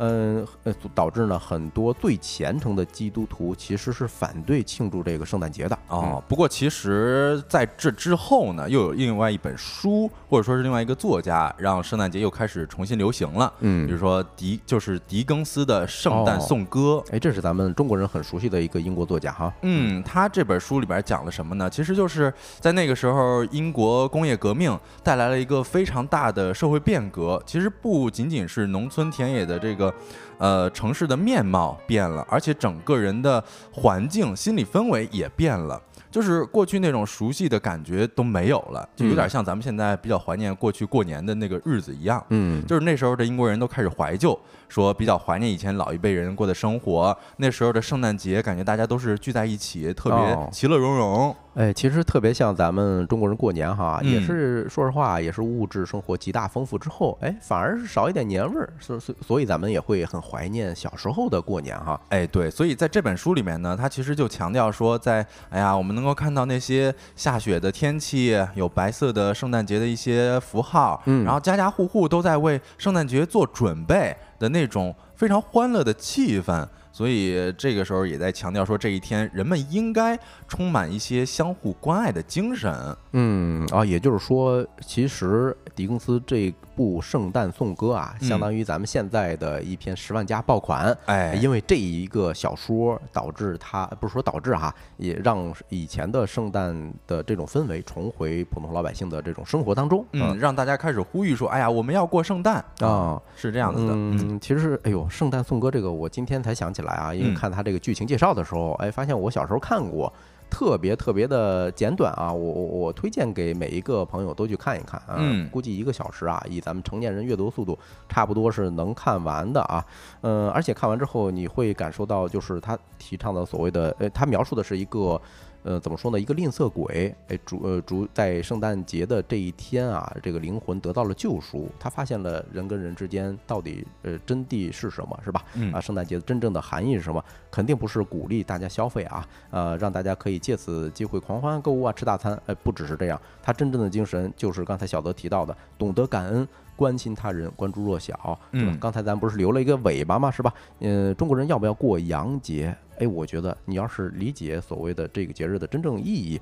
[0.00, 5.78] 嗯呃，导致呢很多最虔诚的基督徒其实是反对庆祝这个圣诞节的。
[5.88, 13.52] 哦，不过其实在这之后呢，又有另外一本书，或者说是另外一个作家，让圣诞节又开始重新流行了。
[13.60, 17.02] 嗯比如说狄，就是狄更斯的《圣诞哦颂歌》。
[17.14, 19.52] 哎，这是咱们中国人很熟悉的一个英国作家哈。
[19.62, 21.68] 嗯，他这本书里边讲了什么呢？
[21.68, 27.42] 其实就是在那个时候，英国工业革命带来了一个非常大的社会变革。
[27.44, 29.89] 其实不仅仅是农村田野的这个，
[30.38, 35.80] 呃，城市的面貌变了，而且整个人的环境、心理氛围也变了。
[36.10, 42.24] 就是过去那种熟悉的感觉都没有了，就有点像咱们现在比较怀念过去过年的那个日子一样。
[42.30, 44.36] 嗯，就是那时候的英国人都开始怀旧，
[44.70, 47.14] 说比较怀念以前老一辈人过的生活。
[47.36, 51.36] 那时候的圣诞节，感觉大家都是聚在一起，特别哦其乐融融。
[51.54, 62.00] 哎，其实特别像咱们中国人过年哈，也嗯是说实话，也是物质生活极大丰富之后，哎，反而是少一点年味儿，所所所以咱们也会很怀念小时候的过年哈。
[62.10, 76.66] 哎，对，所以在这本书里面呢，他其实就强调说在，哎呀，我们能够看到那些下雪的天气，有白色的圣诞节的一些符号，嗯然后家家户户都在为圣诞节做准备的那种非常欢乐的气氛。
[76.92, 82.96] 所以这个时候也在强调说，这一天人们应该充满一些相互关爱的精神。
[83.12, 90.96] 嗯啊，也就是说，其实狄更斯这部《圣诞颂歌》啊，嗯相当于咱们现在的一篇十万加爆款。
[91.04, 96.74] 哎，因为这一个小说导致它不是说导致哈，也让以前的圣诞
[97.06, 100.02] 的这种氛围重回普通老百姓的这种生活当中。
[100.12, 103.92] 嗯，让大家开始呼吁说，哎呀，我们要过圣诞啊，是这样子的。
[103.92, 110.10] 嗯嗯，其实哎呦，《圣诞颂歌》这个我今天才想起来啊，因为嗯看他这个剧情介绍的时候，哎，发现我小时候看过。
[110.50, 119.84] 特别特别的简短啊，我我我推荐给每一个朋友都去看一看啊，嗯估计一个小时啊，以咱们成年人阅读速度，差不多是能看完的啊，
[120.22, 125.20] 嗯，而且看完之后你会感受到，就是他提倡的所谓的，呃，他描述的是一个。
[125.62, 126.18] 呃，怎么说呢？
[126.18, 135.44] 一个吝啬鬼，哎，主呃主在圣诞节的这一天啊，这个灵魂得到了救赎，他发现了人跟人之间到底呃真谛是什么，是吧？
[135.54, 137.22] 嗯啊，圣诞节真正的含义是什么？
[137.50, 146.46] 肯定不是鼓励大家消费啊，呃，让大家可以借此机会狂欢购物啊，吃大餐，哎，不只是这样，他真正的精神就是刚才小德提到的，懂得感恩。
[146.76, 148.14] 关心他人，关注弱小，
[148.50, 148.72] 对吧？
[148.72, 150.30] 嗯刚才咱不是留了一个尾巴吗？
[150.30, 150.54] 是吧？
[150.78, 152.74] 呃，中国人要不要过洋节？
[153.00, 156.40] 哎，我觉得你要是理解所谓的这个节日的真正意义，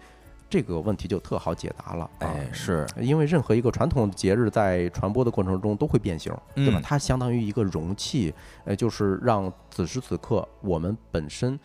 [0.51, 2.05] 这个问题就特好解答了。
[2.05, 6.83] 啊哎，是，因为任何一个传统节日在传播的过程中都会变形，对吧嗯？
[6.83, 11.59] 它相当于一个容器，呃，就是让此时此刻我们本身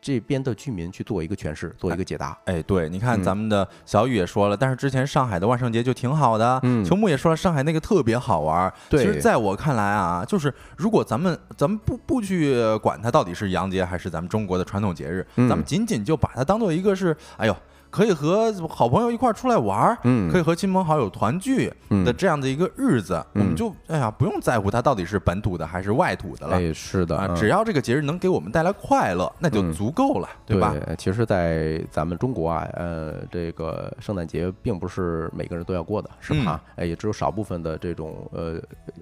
[0.00, 2.36] 这边的居民去做一个诠释，做一个解答。
[2.44, 8.72] 哎，对，你看嗯咱们的小雨也说了，但是之前上海的万圣节就挺好的，嗯秋木也说了，上海那个特别好玩儿。
[8.88, 17.56] 对其实在我看来啊，就是如果咱们咱们不不去管它到底是洋节还是咱们中国的传统节日，嗯咱们仅仅就把它当做一个是，哎呦。
[17.90, 30.74] 可以和好朋友一块儿出来玩儿，嗯可以和亲朋好友团聚嗯的这样的一个日子，我们嗯就哎呀不用在乎它到底是本土的还是外土的了哎，是的，只要这个节日能给我们带来快乐，那就嗯足够了，对吧？
[30.96, 36.62] 其实，在咱们中国啊，呃，这个圣诞节并不是每个人都要过的，是嗯吧？
[36.76, 38.60] 哎，也只有少部分的这种呃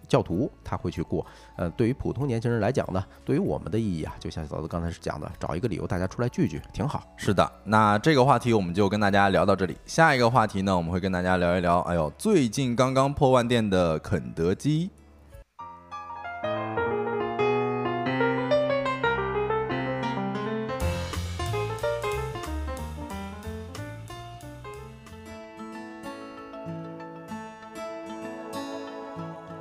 [0.09, 1.24] 教徒他会去过。
[1.57, 7.03] 呃，对于普通年轻人来讲呢，对于我们的意义啊，就像嫂子刚才是讲的，找一个理由大家出来聚聚，挺好。
[7.16, 9.77] 是的，那这个话题我们就跟大家聊到这里。
[9.87, 14.88] 下一个话题呢，我们会跟大家聊一聊，哎呦，最近刚刚破万店的肯德基。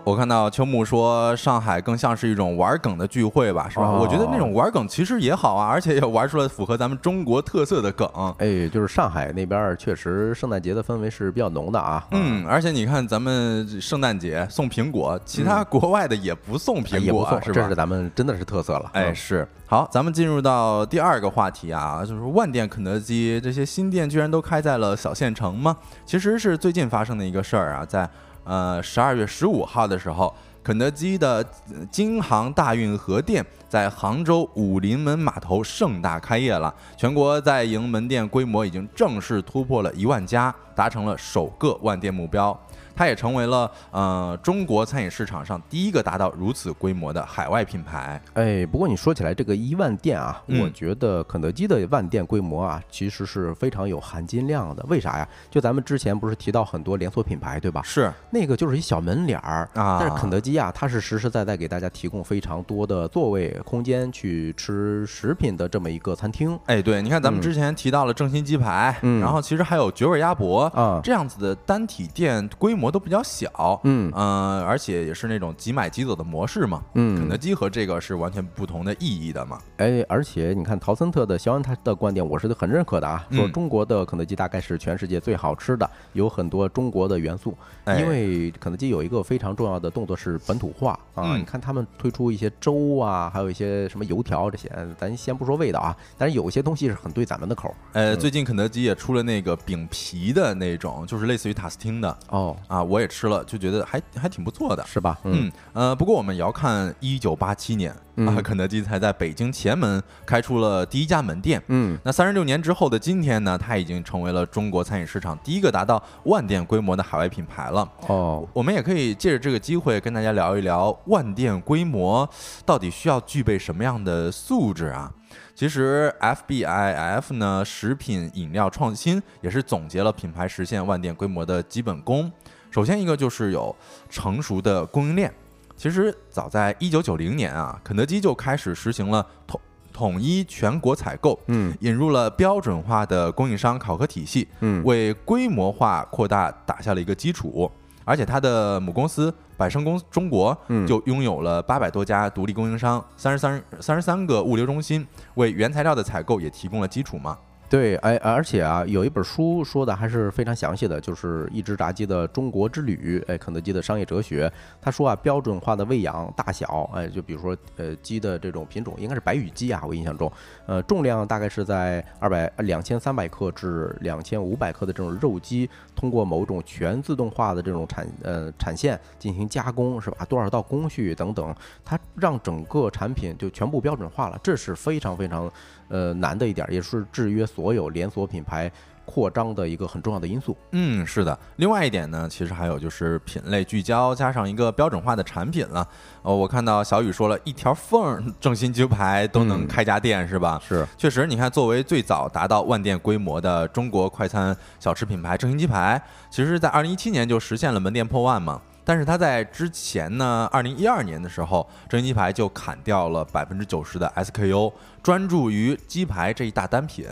[0.07, 3.87] 我看到秋木说，上海更像是一种玩梗的聚会吧，是吧？
[3.87, 8.09] 哦我觉得那种玩梗其实也好啊，而且也玩出了符合咱们中国特色的梗。
[8.37, 12.07] 哎，就是上海那边儿确实圣诞节的氛围是比较浓的啊。
[12.11, 17.75] 嗯，而且你看，咱们圣诞节送苹果，其他国外的也不送哎苹果啊，也不错，是吧这是？
[17.75, 18.89] 咱们真的是特色了。
[18.93, 25.75] 哎，嗯是好，咱们进入到第二个话题啊，就是万店肯德基这些新店居然都开在了小县城吗？
[26.05, 28.09] 其实是最近发生的一个事儿啊，在
[28.47, 30.33] 呃十二月十五号的时候，
[30.63, 31.45] 肯德基的
[31.91, 42.57] 京杭大运河店在杭州武林门码头盛大开业了，全国在营门店规模已经正式突破了一万家，达成了首个万店目标。
[42.97, 48.19] 它也成为了呃中国餐饮市场上第一个达到如此规模的海外品牌。
[48.33, 54.83] 哎，不过你说起来这个一万店啊，嗯我觉得肯德基的万店规模啊，其实是非常有含金量的。
[54.89, 55.29] 为啥呀？
[55.51, 57.81] 就咱们之前不是提到很多连锁品牌，对吧？
[57.83, 76.83] 是那个就是一小门脸儿啊但是肯德基啊，它是实实在在给大家提供非常多的座位空间去吃食品的这么一个餐厅哎，对，你看咱们嗯之前提到了正新鸡排，嗯然后其实还有绝味鸭脖啊这样子的单体店，规模都比较小，嗯呃，而且也是那种即买即走的模式嘛。
[76.93, 79.59] 嗯肯德基和这个是完全不同的意义的嘛。
[79.77, 87.55] 哎，而且你看陶森特的肖恩他的观点，我是很认可的啊，说嗯中国的肯德基大概是全世界最好吃的，有很多中国的元素。
[87.85, 97.75] 哎因为肯德基有一个非常重要的动作是本土化啊，嗯你看他们推出一些粥啊，还有一些什么油条这些，咱先不说味道啊，但是有些东西是很对咱们的口儿。
[97.93, 104.83] 呃，嗯最近肯德基也出了那个饼皮的那种，就是类似于塔斯汀的哦，啊，我也吃了，就觉得还还挺不错的。
[104.85, 105.17] 是吧？
[105.23, 111.61] 嗯，呃，不过我们也要看一九八七年啊，嗯肯德基才在北京前门开出了第一家门店。
[111.67, 117.87] 嗯那三十六年之后的今天呢，它已经成为了中国餐饮市场第一个达到万店规模的海外品牌了。
[118.07, 122.27] 哦，我们也可以借着这个机会跟大家聊一聊万店规模
[122.65, 125.11] 到底需要具备什么样的素质啊？
[125.53, 132.31] 其实 FBIF 呢，食品饮料创新也是总结了品牌实现万店规模的基本功。
[132.71, 133.75] 首先一个就是有
[134.09, 135.33] 成熟的供应链。
[135.75, 139.61] 其实早在一九九零年啊，肯德基就开始实行了统
[139.93, 147.71] 统一全国采购，嗯引入了标准化的供应商考核体系，嗯为规模化扩大打下了一个基础。
[148.05, 155.05] 而且它的母公司百胜公中国嗯就拥有了八百多家独立供应商，三十三三十三个物流中心，
[155.35, 157.37] 为原材料的采购也提供了基础嘛。
[157.69, 164.49] 对，哎，而且啊，有一本书说的还是非常详细的，就是《一只炸鸡的中国之旅》，哎，肯德基的商业哲学。
[164.81, 170.31] 他说啊，标准化的喂养大小，哎，就比如说呃鸡的这种品种，应该是白羽鸡啊，我印象中，
[170.65, 180.23] 呃，重量大概是在二百两千三百克至两千五百克的这种肉鸡，通过某种全自动化的这种产呃产线进行加工，是吧？
[180.29, 181.53] 多少道工序等等，
[181.83, 185.51] 它让整个产品就全部标准化了，这是非常非常
[185.89, 188.71] 呃难的一点，也是制约所有连锁品牌
[189.03, 190.55] 扩张的一个很重要的因素。
[190.73, 191.35] 嗯，是的。
[191.55, 195.87] 另外一点呢，其实还有就是品类聚焦，加上一个标准化的产品了。
[196.21, 200.61] 哦，我看到小雨说了一条缝儿正新鸡排都能嗯开家店，是吧？
[200.67, 205.99] 是，确实，你看，作为最早达到万店规模的中国快餐小吃品牌正新鸡排，
[206.29, 208.61] 其实在二零一七年就实现了门店破万嘛。
[208.83, 214.71] 但是它在之前呢，二零一二年的时候，正新鸡排就砍掉了百分之九十的 SKU，
[215.03, 217.05] 专注于鸡排这一大单品。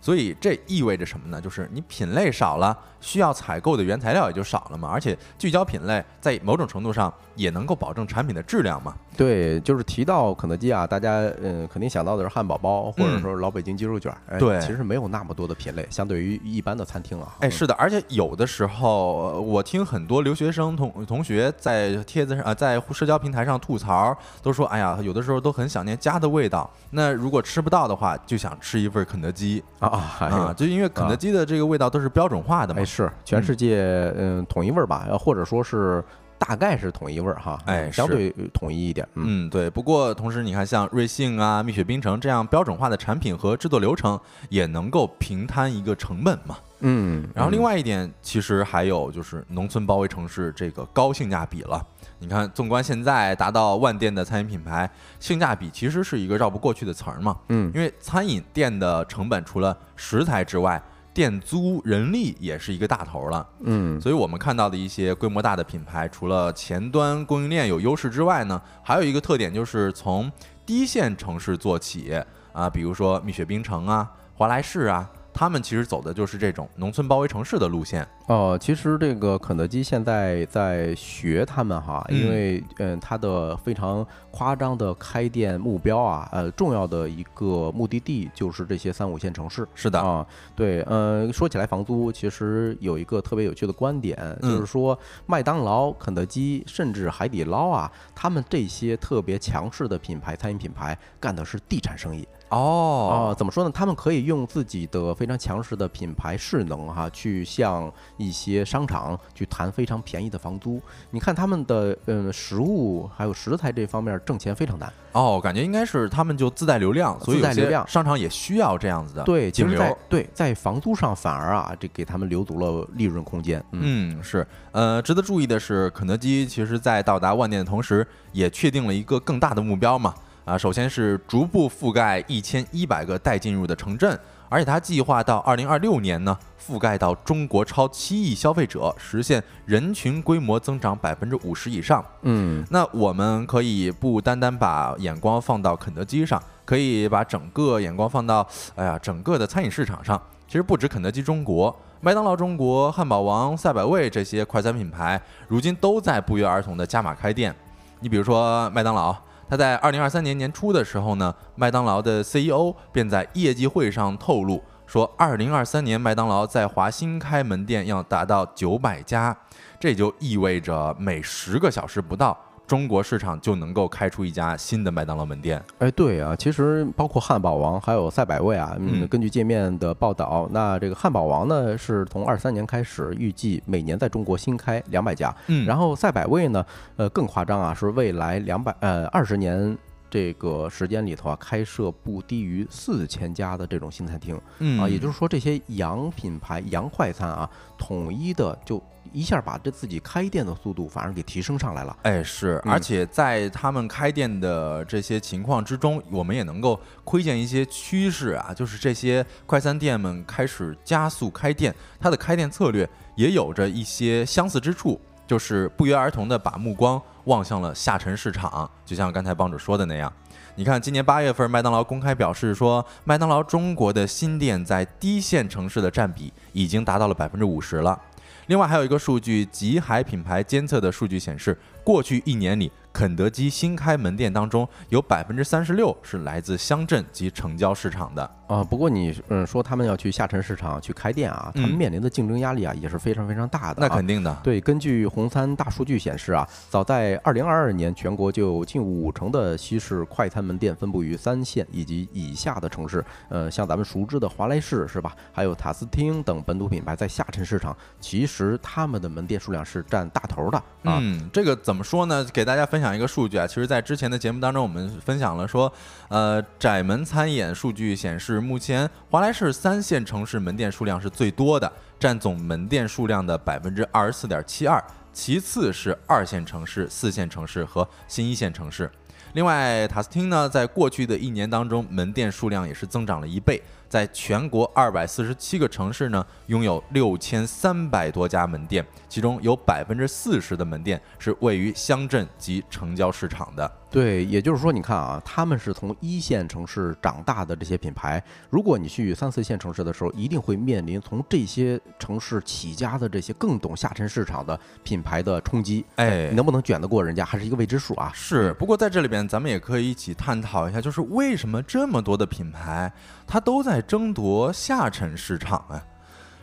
[0.00, 1.40] 所以这意味着什么呢？
[1.40, 4.88] 就是你品类少了，需要采购的原材料也就少了嘛。
[4.92, 8.94] 而且聚焦品类，在某种程度上也能够保证产品的质量嘛。
[9.16, 14.18] 对，就是提到肯德基啊，大家嗯肯定想到的是汉堡包，或者说老北京鸡肉卷儿。
[14.28, 17.34] 哎对其实没有那么多的品类，相对于一般的餐厅啊。
[17.40, 26.70] 哎，嗯是的，而且有的时候，呃我听很多留学生同同学在帖子上啊、呃在社交平台上吐槽，都说，哎呀，有的时候都很想念家的味道。
[26.90, 32.84] 那如果吃不到的话，就想吃一份肯德基啊啊，哎啊，就因为肯德基的这个味道都是标准化的嘛哎，。
[32.84, 36.02] 是全世界嗯统一味儿吧，呃或者说是
[36.38, 39.06] 大概是统一味儿哈，哎相对统一一点。
[39.14, 39.68] 嗯嗯，对。
[39.70, 44.18] 不过同时，你看像瑞幸啊、蜜雪冰城这样标准化的产品和制作流程，
[44.48, 46.56] 也能够平摊一个成本嘛。
[46.80, 51.84] 嗯，然后另外外一点，其实还有就是农村包围城市这个高性价比了。
[52.20, 57.36] 你看，纵观现在达到万店的餐饮品牌，性价比其实是一个绕不过去的词儿嘛。
[57.48, 60.80] 嗯因为餐饮店的成本除了食材之外，
[61.16, 63.48] 店租、人力也是一个大头了。
[63.60, 70.30] 嗯所以我们看到的一些规模大的品牌，除了前端供应链有优势之外呢，还有一个特点就是从
[70.66, 78.08] 第一线城市做起啊，比如说蜜雪冰城啊、华莱士啊，他们其实走的就是这种农村包围城市的路线。
[78.26, 89.68] 哦，其实这个肯德基现在在学他们哈，因嗯为嗯，它的非常夸张的开店目标啊，呃，重要的一个目的地就是这些三五线城市。
[89.74, 90.26] 是的，啊，
[90.56, 102.26] 对，呃，说起来房租，其实有一个特别有趣的观点，就是嗯说麦当劳、肯德基甚至海底捞啊，他们这些特别强势的品牌餐饮品牌干的是地产生意。
[102.48, 103.70] 哦哦，怎么说呢？
[103.74, 110.80] 他们可以用自己的非常强势的品牌势能哈、去向一些商场去谈非常便宜的房租。
[111.10, 114.92] 你看他们的嗯食物还有食材这方面挣钱非常难。
[115.12, 119.98] 哦，感觉应该是他们就自带流量，所以有些自带流量商场也需要这样子的对，其实在流。
[120.08, 123.58] 对在房租上反而啊，这给他们留足了利润空间。
[123.72, 130.14] 嗯，嗯，是，呃，值得注意的是，肯德基其实在到达万店的同时，也确定了一个更大的目标嘛。
[130.46, 134.16] 啊，首先是逐步覆盖一千一百个待进入的城镇，
[134.48, 142.02] 而且它计划到二零二六年呢，覆盖到中国超七亿消费者，实现人群规模增长百分之五十以上。
[142.22, 150.20] 嗯，那我们可以不单单把眼光放到肯德基上，可以把整个眼光放到，哎呀，整个的餐饮市场上。
[150.46, 157.52] 其实不止肯德基中国、麦当劳中国、汉堡王、赛百味这些快餐品牌，如今都在不约而同的加码开店。
[157.98, 159.12] 你比如说麦当劳，
[159.48, 169.36] 他在二零二三年年初的时候呢，麦当劳的 CEO 便在业绩会上透露说，二零二三年麦当劳在华新开门店要达到九百家，
[169.78, 172.36] 这就意味着每十个小时不到，
[172.66, 175.62] 中国市场就能够开出一家新的麦当劳门店。
[175.78, 189.76] 哎，对啊，其实包括汉堡王还有赛百味啊，嗯，嗯根据界面的报道，那这个汉堡王呢是从二三年开始，预计每年在中国新开两百家，嗯然后赛百味呢，呃，更夸张啊，是未来两百呃二十年。
[190.08, 198.80] 这个时间里头啊，开设不低于四千家的这种新餐厅嗯啊，也就是说，这些洋品牌、洋快餐啊，统一的就
[199.12, 201.96] 一下把这自己开店的速度反而给提升上来了。
[202.02, 220.12] 哎，是，嗯而且在他们开店的这些情况之中，我们也能够窥见一些趋势啊，就是这些快餐店们开始加速开店，它的开店策略也有着一些相似之处，就是不约而同的把目光望向了下沉市场，就像刚才帮主说的那样。
[220.58, 228.00] 你看，今年八月份，麦当劳公开表示说，麦当劳中国的新店在低线城市的占比已经达到了百分之五十了。
[228.46, 238.30] 另外还有一个数据，极海品牌监测的数据显示，过去一年里，肯德基新开门店当中有百分之三十六是来自乡镇及城郊市场的。
[238.46, 243.86] 啊，不过你嗯说他们要去下沉市场去开店啊，他们嗯面临的竞争压力啊也是非常非常大的、啊。
[243.86, 253.04] 那肯定的，对，根据红餐大数据显示啊，早在二零二二年，全国就有近五成的西式快餐门店分布于三线以及以下的城市。
[253.28, 255.14] 呃，像咱们熟知的华莱士是吧？
[255.34, 260.98] 还有塔斯汀等本土品牌在下沉市场，其实他们的门店数量是占大头的啊。
[261.02, 262.24] 嗯，这个怎么说呢？
[262.32, 265.72] 给大家分享讲一个数据啊，其实，在之前的节目当中，我们分享了说，
[266.06, 274.80] 呃，窄门餐饮数据显示，目前华莱士三线城市门店数量是最多的，占总门店数量的百分之二十四点七二，
[275.12, 278.88] 其次是二线城市、四线城市和新一线城市。
[279.32, 293.70] 另外，塔斯汀呢，在过去的一年当中，门店数量也是增长了一倍，在全国二百四十七个城市呢，拥有六千三百多家门店，其中有百分之四十的门店是位于乡镇及城郊市场的。
[293.96, 305.82] 对，也就是说，你看啊，他们是从一线城市长大的这些品牌，如果你去三四线城市的时候，一定会面临从这些城市起家的这些更懂下沉市场的品牌的冲击。
[305.94, 308.12] 哎你能不能卷得过人家，还是一个未知数啊。
[308.12, 312.92] 是，不过在这里边，咱们也可以一起探讨一下，就是为什么这么多的品牌，
[313.26, 315.82] 它都在争夺下沉市场啊？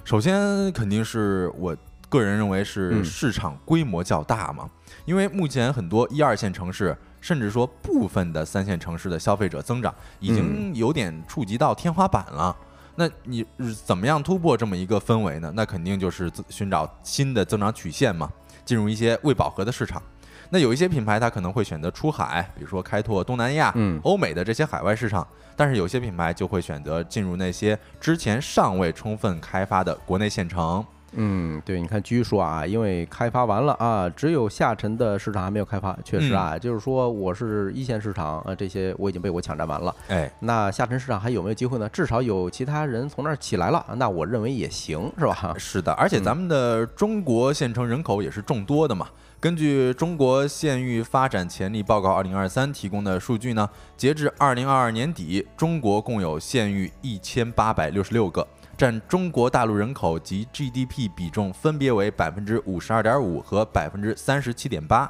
[0.03, 1.77] 首先，肯定是我
[2.09, 4.67] 个人认为是嗯市场规模较大嘛，
[5.05, 12.53] 因为目前很多一二线城市，甚至说部分的三线城市的消费者增长已经有点触及到天花板了。
[12.95, 15.49] 那你是怎么样突破这么一个氛围呢？
[15.55, 18.29] 那肯定就是寻找新的增长曲线嘛，
[18.65, 20.03] 进入一些未饱和的市场。
[20.49, 30.85] 那有一些品牌它可能会选择出海，比如说开拓东南亚、嗯欧美的这些海外市场，但是有些品牌就会选择进入那些之前尚未充分开发的国内县城。
[31.15, 35.97] 嗯，对，你看，据说啊，因为开发完了啊，只有下沉的市场还没有开发。
[36.03, 39.95] 确实啊，就是说我是一线市场，呃，这些我已经被我抢占完了。
[40.07, 41.87] 哎，那下沉市场还有没有机会呢？
[41.89, 45.53] 至少有其他人从那儿起来了，那我认为也行，是吧？
[45.57, 49.07] 是的，而且咱们的中国县城人口也是众多的嘛。
[49.39, 58.47] 根据《中国县域发展潜力报告（二零二三）》提供的数据呢，截至二零二二年底，中国共有县域一千八百六十六个，
[58.77, 65.09] 占中国大陆人口及 GDP 比重分别为百分之五十二点五和百分之三十七点八。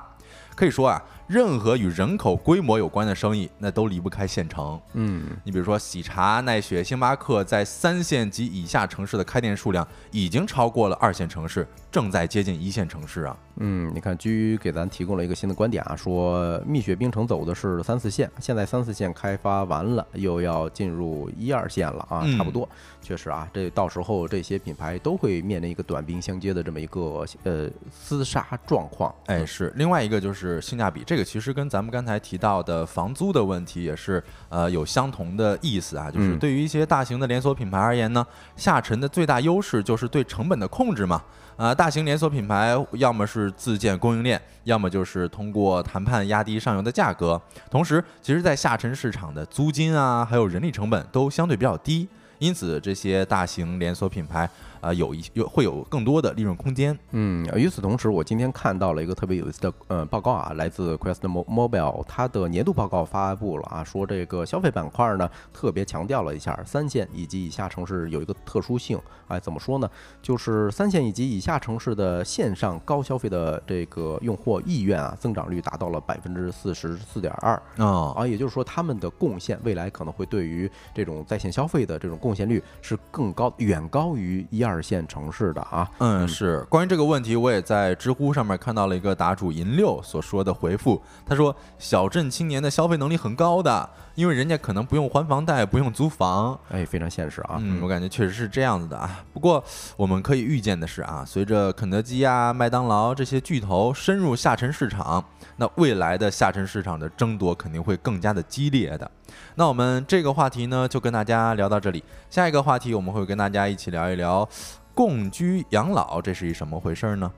[0.55, 1.01] 可以说啊，
[1.33, 4.79] 任何与人口规模有关的生意，那都离不开县城。
[4.93, 13.35] 嗯，你比如说喜茶、奈雪、星巴克，在三线及以下城市的开店数量已经超过了二线城市，正在接近一线城市啊。
[13.55, 22.69] 嗯，你看居给咱提供了一个新的观点啊，说蜜雪冰城走的是三四线，现在三四线开发完了，又要进入一二线了啊，嗯差不多。
[23.01, 27.69] 确实啊，这到时候这些品牌都会面临一个短兵相接的这么一个呃
[28.07, 29.13] 厮杀状况。
[29.25, 36.11] 哎，是另外一个就是性价比，这个其实跟咱们刚才提到的房租的问题也是呃有相同的意思啊。
[36.11, 41.21] 就是嗯对于一些大型的连锁品牌而言呢，下沉的最大优势就是对成本的控制嘛。
[41.55, 47.39] 啊、大型连锁品牌要么是自建供应链，要么就是通过谈判压低上游的价格。
[47.69, 52.07] 同时，其实，在下沉市场的租金啊，还有人力成本都相对比较低，
[52.39, 54.49] 因此这些大型连锁品牌
[54.83, 56.97] 啊、有一有会有更多的利润空间。
[57.11, 69.89] 嗯，与此同时，我今天看到了一个特别有意思的呃报告啊，来自 Quest Mo- Mobile，它的年度报告发布了啊，说这个消费板块呢特别强调了一下三线以及以下城市有一个特殊性，哎，怎么说呢？
[70.21, 77.53] 就是三线以及以下城市的线上高消费的这个用户意愿啊，增长率达到了百分之四十四点二。
[77.77, 85.89] 啊，啊，也就是说，他们的贡献未来可能会对于这种在线消费的这种贡献率是更高，远高于一二线城市的啊。
[85.99, 91.01] 嗯，是关于这个问题，我也在知乎上面看到了一个答主银六所说的回复。
[91.25, 96.57] 他说，小镇青年的消费能力很高的，因为人家可能不用还房贷，不用租房。
[96.69, 97.57] 哎，非常现实啊。
[97.59, 99.23] 嗯，我感觉确实是这样子的啊。
[99.33, 99.63] 不过
[99.97, 105.23] 我们可以预见的是啊，随着肯德基啊、麦当劳这些巨头深入下沉市场，
[105.57, 109.09] 那未来的下沉市场的争夺肯定会更加的激烈的。
[109.55, 112.03] 那我们这个话题呢，就跟大家聊到这里。
[112.29, 114.47] 下一个话题，我们会跟大家一起聊一聊
[114.93, 117.31] 共居养老，这是一什么回事呢？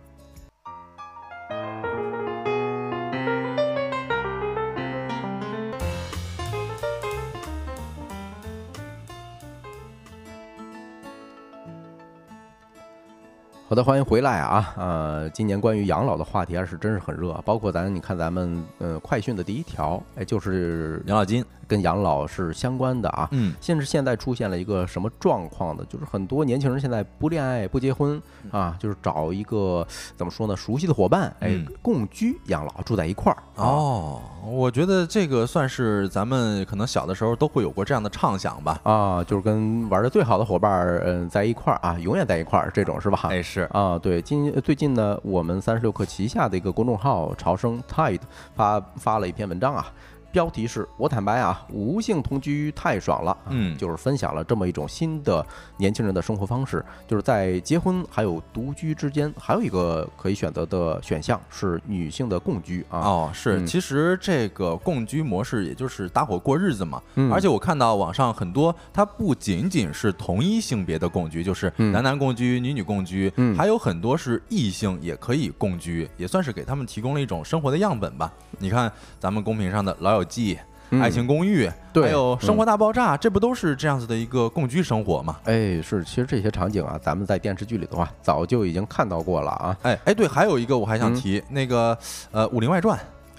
[13.67, 14.75] 好的，欢迎回来啊！
[14.77, 21.43] 呃，今年关于养老的话题还是真是很热，包括咱你看咱们呃快讯的第一条，哎，就是养老金。
[21.67, 23.27] 跟养老是相关的啊。
[23.31, 25.83] 嗯，甚至现在出现了一个什么状况呢？
[25.89, 29.83] 就是很多年轻人现在不恋爱、不结婚啊，就是找一个
[30.15, 33.41] 怎么说呢，熟悉的伙伴，哎嗯，共居养老，住在一块儿。
[33.55, 38.79] 啊，哦，我觉得这个算是咱们可能小的时候都会有过这样的畅想吧。
[38.83, 43.19] 啊，就是跟玩的最好的伙伴儿，嗯，在一块儿啊，永远在一块儿，这种是吧？
[43.23, 48.19] 哎，是，啊，对，今最近呢，我们三十六氪旗下的一个公众号“潮生 Tide”
[48.55, 49.87] 发发了一篇文章啊，
[50.35, 55.45] 标题是我坦白啊，无性同居太爽了，啊嗯就是分享了这么一种新的
[55.77, 62.99] 年轻人的生活方式，就是在结婚还有独居之间，还有一个可以选择的选项是女性的共居啊。
[62.99, 67.01] 哦，是，嗯其实这个共居模式也就是搭伙过日子嘛。
[67.15, 78.33] 嗯而且我看到网上很多，它不仅仅是同一性别的共居，就是嗯男男共居、女女共居，嗯还有很多是异性也可以共居，也算是给他们提供了一种生活的样本吧。
[78.59, 80.55] 你看咱们公屏上的《老友记》
[80.91, 85.37] 嗯爱情公寓》，对还有《生嗯活大爆炸》，这不都是这样子的一个共居生活吗？
[85.45, 89.77] 哎，是，其实这些场景啊，咱们在电视剧里的话，早就已经看到过了啊。
[89.81, 91.97] 哎哎，对，还有一个我还想嗯提，那个
[92.31, 92.97] 呃《武林外传》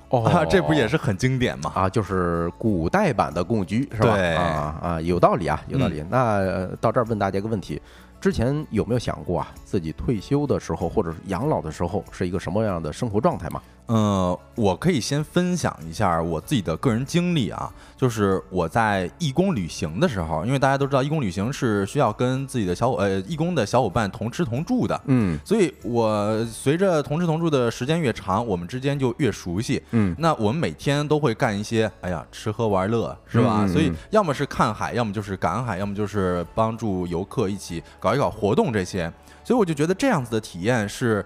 [0.09, 1.71] 哦啊， 这不也是很经典吗？
[1.75, 4.17] 啊，就是古代版的共居是吧？
[4.17, 6.05] 啊啊，有道理啊，有道理。
[6.11, 7.81] 那、呃到这儿问大家一个问题：
[8.21, 13.63] 之前有没有想过啊，自己退休的时候或者是养老的时候是一个什么样的生活状态吗？
[13.87, 29.81] 呃，我可以先分享一下我自己的个人经历啊，就是我在义工旅行的时候，因为大家都知道义工旅行是需要跟自己的小伙呃义工的小伙伴同吃同住的，嗯所以我随着同吃同住的时间越长，我们之间就越熟悉。
[29.93, 33.59] 嗯那我们每天都会干一些，哎呀，吃喝玩乐，是吧？
[33.61, 39.13] 嗯嗯嗯所以要么是看海，要么就是赶海，要么就是帮助游客一起搞一搞活动这些。
[39.45, 41.25] 所以我就觉得这样子的体验是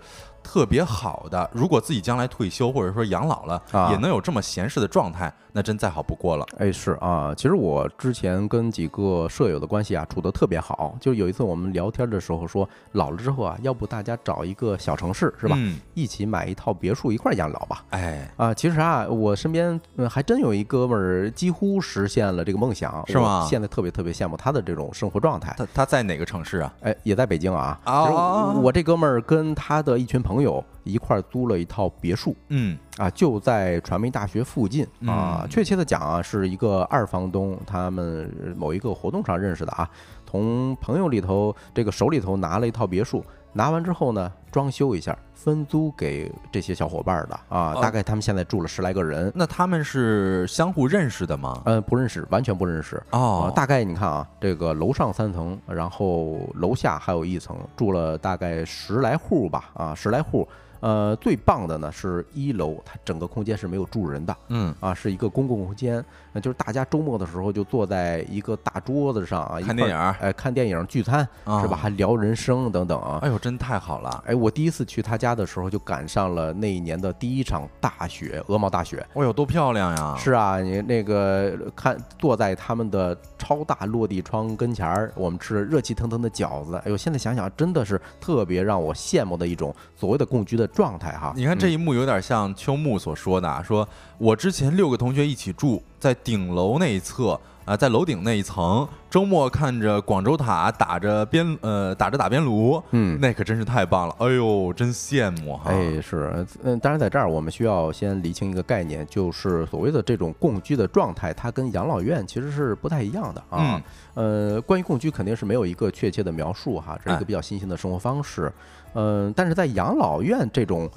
[0.52, 1.48] 特别好的。
[1.52, 6.46] 如果自己将来退休或者说养老了，啊也能有这么闲适的状态，那真再好不过了。
[6.58, 17.84] 哎，是啊，其实我之前跟几个舍友的关系啊处得特别好，就有一次我们聊天的时候说，老了之后啊，要不大家找一个小城市是吧，嗯，一起买一套别墅一块儿养老吧。
[17.90, 25.54] 哎，啊，其实啊，我身边嗯还真有一哥们儿几乎实现了这个梦想，是吗现在特别特别羡慕他的这种生活状态。
[25.56, 26.72] 他他在哪个城市啊？
[26.82, 27.78] 哎，也在北京啊。
[27.86, 35.42] 哦其实我我这哥们儿跟他的一群朋友一块儿租了一套别墅嗯啊，就在传媒大学附近啊。
[35.42, 39.88] 嗯确切的讲啊，是一个二房东他们某一个活动上认识的啊，
[40.26, 47.74] 从朋友里头这个手里头拿了一套别墅，拿完之后呢，装修一下，分租给这些小伙伴儿的啊。
[47.74, 51.60] 哦大概他们现在住了十来个人，那他们是相互认识的吗？
[51.64, 53.02] 嗯，不认识，完全不认识。
[53.10, 60.46] 哦啊，大概你看啊，这个楼上三层，然后楼下还有一层，住了大概十来户吧，啊，十来户。
[60.80, 71.20] 呃，最棒的呢是一楼，它整个空间是没有住人的，嗯，啊，是一个公共空间，呃就是大家周末的时候就坐在一个大桌子上啊，看电影儿哎，看电影、聚餐
[71.60, 71.76] 是吧？
[71.76, 73.18] 啊还聊人生等等啊。
[73.22, 74.22] 哎呦，真太好了！
[74.26, 79.06] 哎，我第一次去他家的时候，就赶上了那一年的第一场大雪，鹅毛大雪。
[79.14, 80.16] 哎呦，多漂亮呀！
[80.18, 86.76] 是啊，你那个看坐在他们的超大落地窗跟前儿，我们吃热气腾腾的饺子。
[86.84, 91.32] 哎呦，现在想想真的是特别让我羡慕的一种所谓的共居的状态哈。
[91.36, 104.16] 你看这一幕有点像秋木所说的啊，说我之前六个同学一起住在顶楼那一侧啊、在楼顶那一层，周末看着广州塔打着边呃打着打边炉，嗯那可真是太棒了！
[104.18, 105.70] 哎呦，真羡慕哈！
[105.70, 113.80] 哎，是，嗯，当然在这儿我们需要先厘清一个概念，就是所谓的这种共居的状态，它跟养老院其实是不太一样的啊。
[114.14, 118.52] 呃，关于共居肯定是没有一个确切的描述哈，这是一哎个比较新兴的生活方式。
[118.94, 120.88] 嗯、但是在养老院这种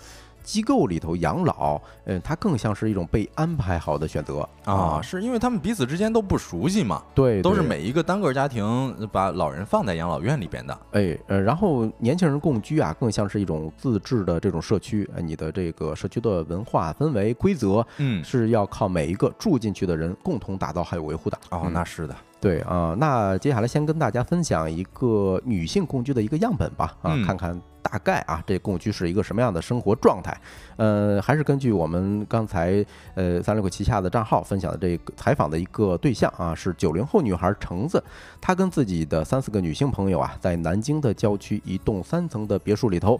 [0.43, 4.47] 机构里头养老，嗯、它更像是一种被安排好的选择。
[4.65, 10.77] 啊，是因为他们彼此之间都不熟悉嘛，对，都是每一个单个家庭把老人放在养老院里边的。
[10.91, 21.37] 哎，呃，然后年轻人共居啊，更像是一种自治的这种社区，呃，你的这个社区的文化氛围、规则，嗯，是要靠每一个住进去的人共同打造还有维护的。
[21.51, 21.71] 哦，嗯。
[21.71, 27.25] 那是的，对啊、那接下来先跟大家分享一个女性共居的一个样本吧，啊，嗯。
[27.25, 30.35] 看看大概啊这共居是一个什么样的生活状态。
[30.77, 38.03] 呃，还是根据我们刚才呃三六氪旗下的账号分享的这个采访的一个对象啊，是九零后女孩橙子，
[38.41, 43.19] 她跟自己的三四个女性朋友啊，在南京的郊区一栋三层的别墅里头。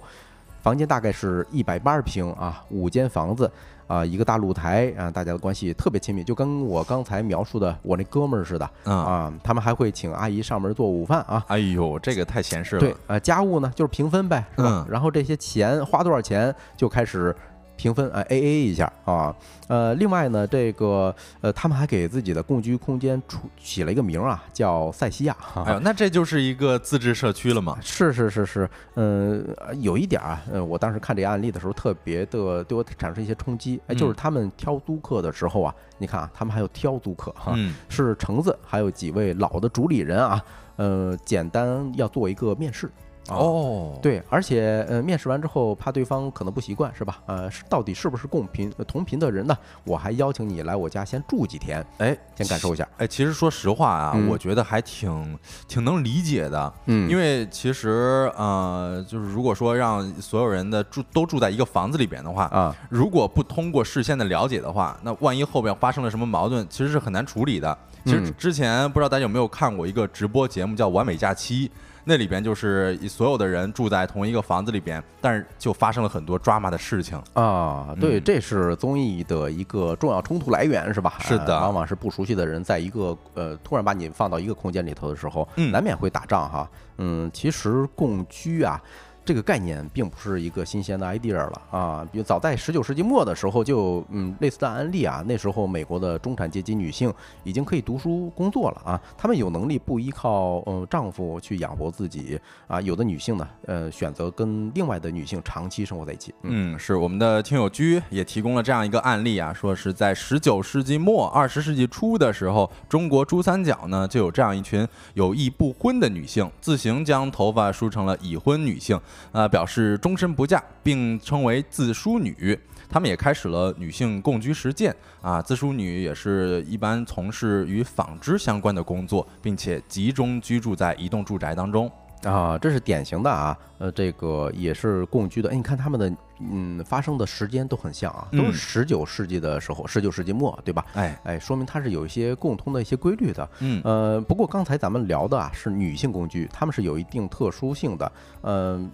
[0.62, 3.52] 房间大概是一百八十平啊，五间房子
[3.88, 9.34] 啊，一个大露台啊，大家的关系特别亲密，就跟我刚才描述的我那哥们儿似的嗯，啊。
[9.44, 11.44] 他们还会请阿姨上门做午饭啊。
[11.48, 12.80] 哎呦，这个太闲适了。
[12.80, 14.86] 对，呃，家务呢就是平分呗，是吧？
[14.88, 17.36] 嗯然后这些钱花多少钱就开始
[17.84, 19.36] 平分，啊，A A 一下啊。
[19.68, 25.36] 呃，另外呢，这个呃，他们还给自己的共居空间出起了一个名儿啊，叫塞西亚。
[25.38, 27.78] 哈哎呦，那这就是一个自治社区了嘛？
[27.84, 33.82] 是是是是，嗯、呃，有一点儿啊，呃，我当时看这个案例的时候，特别的对我产生一些冲击。
[33.88, 40.42] 哎，就是嗯他们挑租客的时候啊，你看啊，他们还有挑租客哈，嗯，是橙子，还有几位老的主理人啊，
[40.78, 42.90] 呃，简单要做一个面试。
[43.28, 47.22] 啊哦，，对，而且呃，面试完之后，怕对方可能不习惯，是吧？
[47.26, 49.58] 呃，是到底是不是共频呃同频的人呢？
[49.86, 52.88] 我还邀请你来我家先住几天，哎，先感受一下。
[52.98, 67.78] 哎，其实说实话啊，嗯我觉得还挺挺能理解的，嗯因为其实呃，就是如果说让所有人的住都住在一个房子里边的话，啊，如果不通过事先的了解的话，那万一后边发生了什么矛盾，其实是很难处理的。
[68.06, 71.70] 其实嗯之前不知道大家有没有看过一个直播节目叫《完美假期》，
[72.04, 77.22] 那里边就是所有的人住在同一个房子里边，但是就发生了很多抓马的事情。
[77.34, 81.16] 啊，对，嗯这是综艺的一个重要冲突来源，是吧？
[81.22, 86.70] 是的呃往往是不熟悉的人在一个呃突然把你放到一个空间里头的时候，嗯难免会打仗哈。
[86.98, 88.82] 嗯，其实共居啊。
[89.26, 97.14] 这个概念并不是一个新鲜的 idea 了啊，比如早在十九世纪末的时候就嗯类似的案例啊，那时候美国的中产阶级女性
[97.44, 119.00] 已经可以读书工作了啊，她们有能力不依靠嗯丈夫去养活自己啊，有的女性呢呃选择跟另外的女性长期生活在一起，嗯，是我们的听友居也提供了这样一个案例啊，说是在十九世纪末二十世纪初的时候，中国珠三角呢就有这样一群有意不婚的女性，自行将头发梳成了已婚女性，
[119.32, 122.58] 呃，表示终身不嫁，并称为自梳女。
[122.90, 131.92] 他们也开始了女性共居实践啊，自梳女也是一般从事与纺织相关的工作，并且集中居住在一栋住宅当中。
[132.24, 135.50] 啊，这是典型的啊，呃，这个也是共居的。
[135.50, 140.86] 哎，你看他们的嗯发生的时间都很像啊，都是嗯十九世纪的时候，十九世纪末，对吧？
[140.94, 143.50] 哎，哎，说明它是有一些共通的一些规律的。
[143.60, 148.12] 嗯呃，不过刚才咱们聊的啊是女性共居，她们是有一定特殊性的，
[148.42, 148.90] 嗯、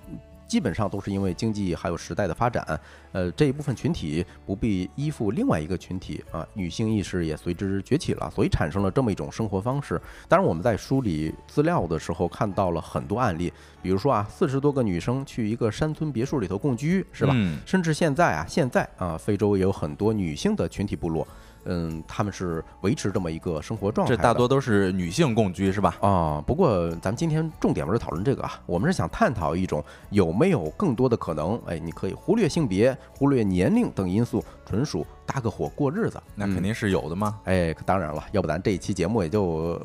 [0.49, 2.81] 基本上都是因为经济还有时代的发展，
[3.11, 10.01] 呃，这一部分群体不必依附另外一个群体啊，女性意识也随之崛起了，所以产生了这么一种生活方式。
[10.27, 17.33] 当然，我们在梳理资料的时候看到了很多案例，比如说啊，四十多个女生去一个山村别墅里头共居，是吧？
[17.35, 21.27] 嗯甚至现在啊，现在啊，非洲也有很多女性的群体部落，
[21.65, 24.15] 嗯，他们是维持这么一个生活状态。
[24.15, 25.97] 这大多都是女性共居是吧？
[26.01, 36.21] 啊，不过咱们今天重点不是讨论这个啊，我们是想探讨一种有没有更多的可能，哎，你可以忽略性别、忽略年龄等因素，纯属搭个伙过日子。
[36.35, 37.39] 那肯定是有的嘛。
[37.43, 39.79] 哎，可当然了，要不咱这一期节目也就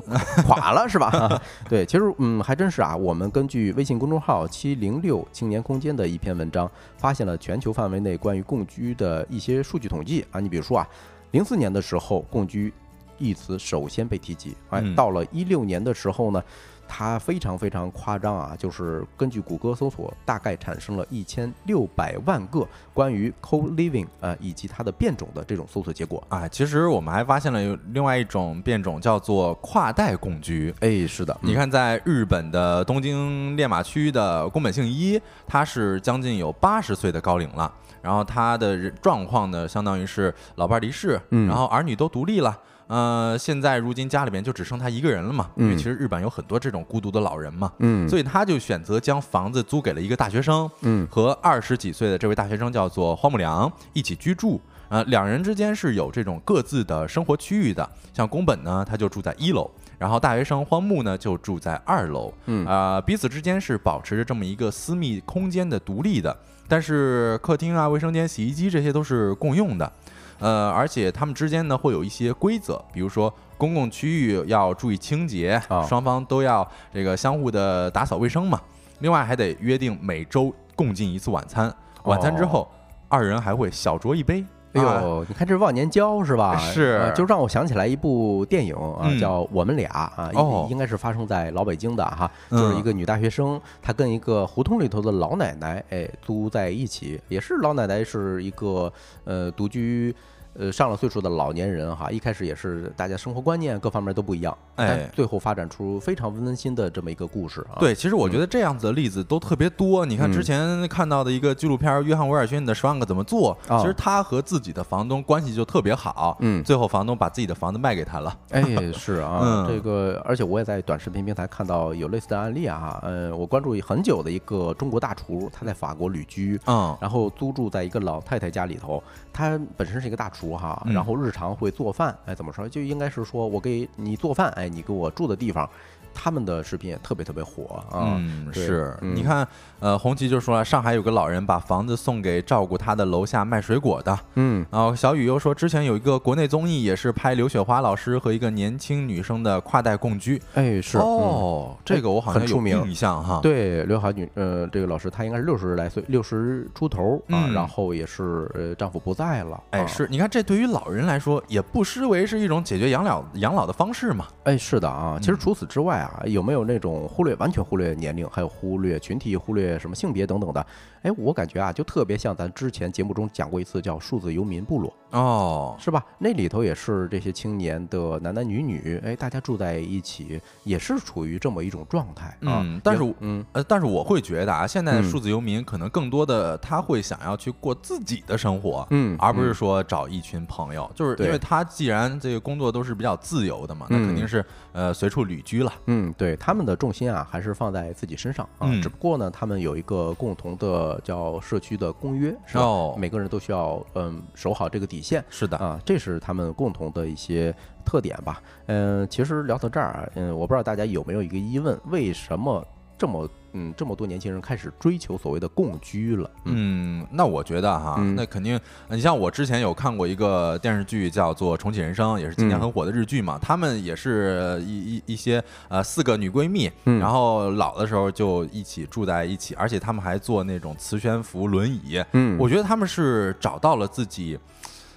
[0.46, 1.40] 垮了，是吧？
[1.68, 2.96] 对，其实嗯，还真是啊。
[2.96, 10.40] 我们根据微信公众号“七零六青年空间”的一篇文章，发现了全球范围内关于共居的一些数据统计啊。
[10.40, 10.88] 你比如说啊，
[11.34, 12.72] 零四年的时候，共居
[13.18, 16.40] 一词首先被提及，哎，嗯到了一六年的时候呢。
[16.86, 18.54] 它非常非常夸张啊！
[18.58, 26.22] 就是根据谷歌搜索，大概产生了一千六百万个关于 co-living 呃以及它的变种的这种搜索结果。
[26.28, 30.74] 啊，其实我们还发现了有另外一种变种，叫做跨代共居。
[30.80, 37.72] 哎，是的，你看，在日本的东京练马区的宫本幸一，他是将近有八十岁的高龄了，
[38.04, 42.54] 然后他的状况呢，相当于是老伴儿离世，嗯然后儿女都独立了。
[42.86, 54.60] 呃，现在如今家里边就只剩他一个人了嘛，因为嗯其实日本有很多这种孤独的老人嘛，嗯，所以他就选择将房子租给了一个大学生，嗯和二十几岁的这位大学生叫做荒木良一起居住。
[54.90, 57.88] 呃，两人之间是有这种各自的生活区域的。
[58.12, 62.32] 像宫本呢，他就住在一楼，然后大学生荒木呢就住在二楼。
[62.44, 66.36] 嗯啊、彼此之间是保持着这么一个私密空间的独立的，
[66.68, 69.92] 但是客厅啊、卫生间、洗衣机这些都是共用的。
[70.40, 78.60] 呃，而且他们之间呢会有一些规则，比如说公共区域要注意清洁，啊双方都要这个相互的打扫卫生嘛。
[78.98, 81.72] 另外还得约定每周共进一次晚餐，
[82.04, 82.68] 晚餐之后、
[83.08, 84.44] 二人还会小酌一杯。
[84.74, 86.56] 哎啊呦，你看这忘年交是吧？
[86.58, 89.88] 是呃就让我想起来一部电影啊，嗯叫《我们俩》
[90.20, 98.92] 啊，应哦应该是发生在老北京的哈，嗯就是一个女大学生，她跟一个胡同里头的老奶奶，哎，租在一起，也是老奶奶是一个
[99.24, 100.14] 呃独居。
[100.58, 107.78] 呃，上了岁数的老年人哈，一开始也是大家生活观念各方面都不一样，哎但最后发展出非常温馨的这么一个故事啊。
[107.80, 110.06] 对，其实我觉得这样子的例子都特别多。
[110.06, 116.36] 你看嗯之前看到的一个纪录片《约翰威尔逊的十万个怎么做》，哦其实他和自己的房东关系就特别好。
[116.40, 118.36] 嗯最后房东把自己的房子卖给他了。
[118.50, 118.62] 哎，
[118.94, 123.00] 是啊，嗯这个，而且我也在短视频平台看到有类似的案例啊。
[123.02, 129.02] 呃，我关注很久的一个中国大厨，他在法国旅居，嗯然后租住在一个老太太家里头。
[129.32, 132.68] 他本身是一个大厨哈，嗯然后日常会做饭，哎，怎么说？
[132.68, 135.68] 就应该是说我给你做饭，哎，你给我住的地方，
[136.14, 138.16] 他们的视频也特别特别火啊。
[138.16, 138.96] 嗯，是。
[139.00, 139.46] 嗯你看，
[139.80, 144.18] 呃，红旗就说了，上海有个老人把房子送给照顾他的楼下卖水果的。
[144.34, 150.40] 嗯，然后小雨又说，之前有一个国内综艺，也是拍刘雪华老师和一个年轻女生的跨代共居。
[150.54, 153.40] 哎，是，嗯哦，这个我好像有很出名印象哈。
[153.42, 164.26] 对，刘海女，呃，这个老师她应该是六十来岁，六十出头啊，嗯然后也是呃丈夫不在了，哎，啊是，你看这对于老人来说，也不失为是一种解决养老养老的方式嘛。
[164.44, 170.66] 哎，是的啊，其实嗯除此之外啊，有没有那种忽略完全忽略年龄，还有忽略群体、忽略什么性别等等的？
[171.02, 176.04] 哎，我感觉啊，就特别像咱之前节目中讲过一次叫数字游民部落，哦，是吧？
[176.18, 182.60] 那里头也是这些青年的男男女女，哎，大家住在一起，也是处于这么一种状态啊。
[182.64, 195.72] 嗯但是嗯，呃，但是我会觉得啊，现在数字游民可能更多的他会想要去过自己的生活，嗯而不是嗯说找一群朋友，就是因为他既然这个工作都是比较自由的嘛，那肯定嗯是呃随处旅居了。
[195.86, 198.66] 嗯，对，他们的重心啊还是放在自己身上啊。
[198.68, 202.64] 嗯只不过呢，他们有一个共同的叫社区的公约，是吧？
[202.64, 205.22] 哦每个人都需要嗯守好这个底线。
[205.28, 208.40] 是的，啊，这是他们共同的一些特点吧。
[208.66, 216.30] 嗯，其实聊到这儿啊，嗯，我不知道大家有没有一个疑问，为什么这么嗯这么多年轻人开始追求所谓的共居了？
[216.44, 223.38] 嗯嗯，那我觉得哈，嗯那肯定，你像我之前有看过一个电视剧叫做《重启人生》，也是今年嗯很火的日剧嘛。
[223.42, 232.02] 他们也是一一一些呃四个女闺蜜，嗯然后老的时候就一起住在一起，而且他们还坐那种磁悬浮轮椅。
[232.12, 234.38] 嗯我觉得他们是找到了自己。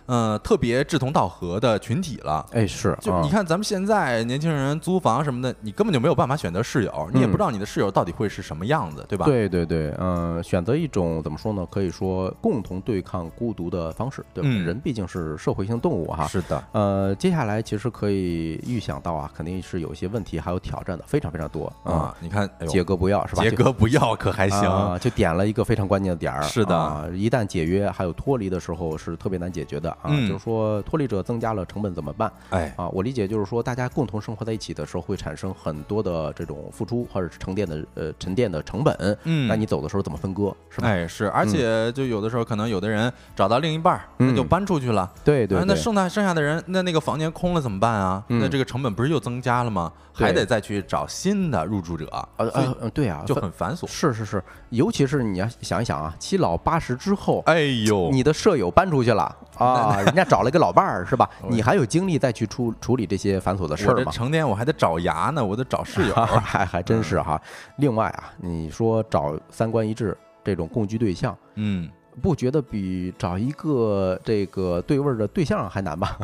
[0.07, 2.45] 呃，特别志同道合的群体了。
[2.51, 9.25] 哎是，啊就你看，咱们现在年轻人租房什么的，你根本就没有办法选择室友，你也嗯不知道你的室友到底会是什么样子，对吧？
[9.25, 11.67] 对对对，嗯，选择一种怎么说呢？
[11.69, 14.49] 可以说共同对抗孤独的方式，对吧？
[14.51, 16.25] 嗯人毕竟是社会性动物哈。
[16.27, 23.43] 是的，呃，接下来其实可以预想到啊，肯定是有一些问题还有挑战的，非常非常多啊，你看，杰哥不要是吧？
[23.43, 26.41] 杰哥不要可还行，啊，就点了一个非常关键的点儿。
[26.43, 29.96] 是的啊，一旦解约还有脱离的时候是特别难解决的。
[30.01, 32.87] 啊，嗯就是说脱离者增加了成本怎么办哎，啊？
[32.89, 38.95] 我理解就是说，大家共同生活在一起的时候，会产生很多的这种付出或者是沉淀的呃沉淀的成本。
[39.23, 40.87] 嗯那你走的时候怎么分割，是吧？
[40.87, 45.11] 哎，是，而且就有的时候可能有的人找到另一半儿，那就嗯搬出去了。
[45.23, 48.23] 对对那，剩下剩下的人，那那个房间空了怎么办啊？
[48.29, 49.91] 嗯那这个成本不是又增加了吗？
[50.13, 52.49] 还得再去找新的入住者，呃
[52.81, 53.85] 呃对啊，就很繁琐。
[53.85, 59.23] 是是是，尤其是你要想一想啊，七老八十之后，哎呦，你的舍友搬出去了
[59.59, 61.29] 啊，人家找了一个老伴儿是吧？
[61.49, 64.11] 你还有精力再去处处理这些繁琐的事儿吗？
[64.11, 66.13] 成天我还得找牙呢，我得找室友。
[66.25, 67.41] 还还真是哈。
[67.77, 71.89] 另外啊，你说找三观一致这种共居对象，嗯，
[72.21, 76.17] 不觉得比找一个这个对味儿的对象还难吧？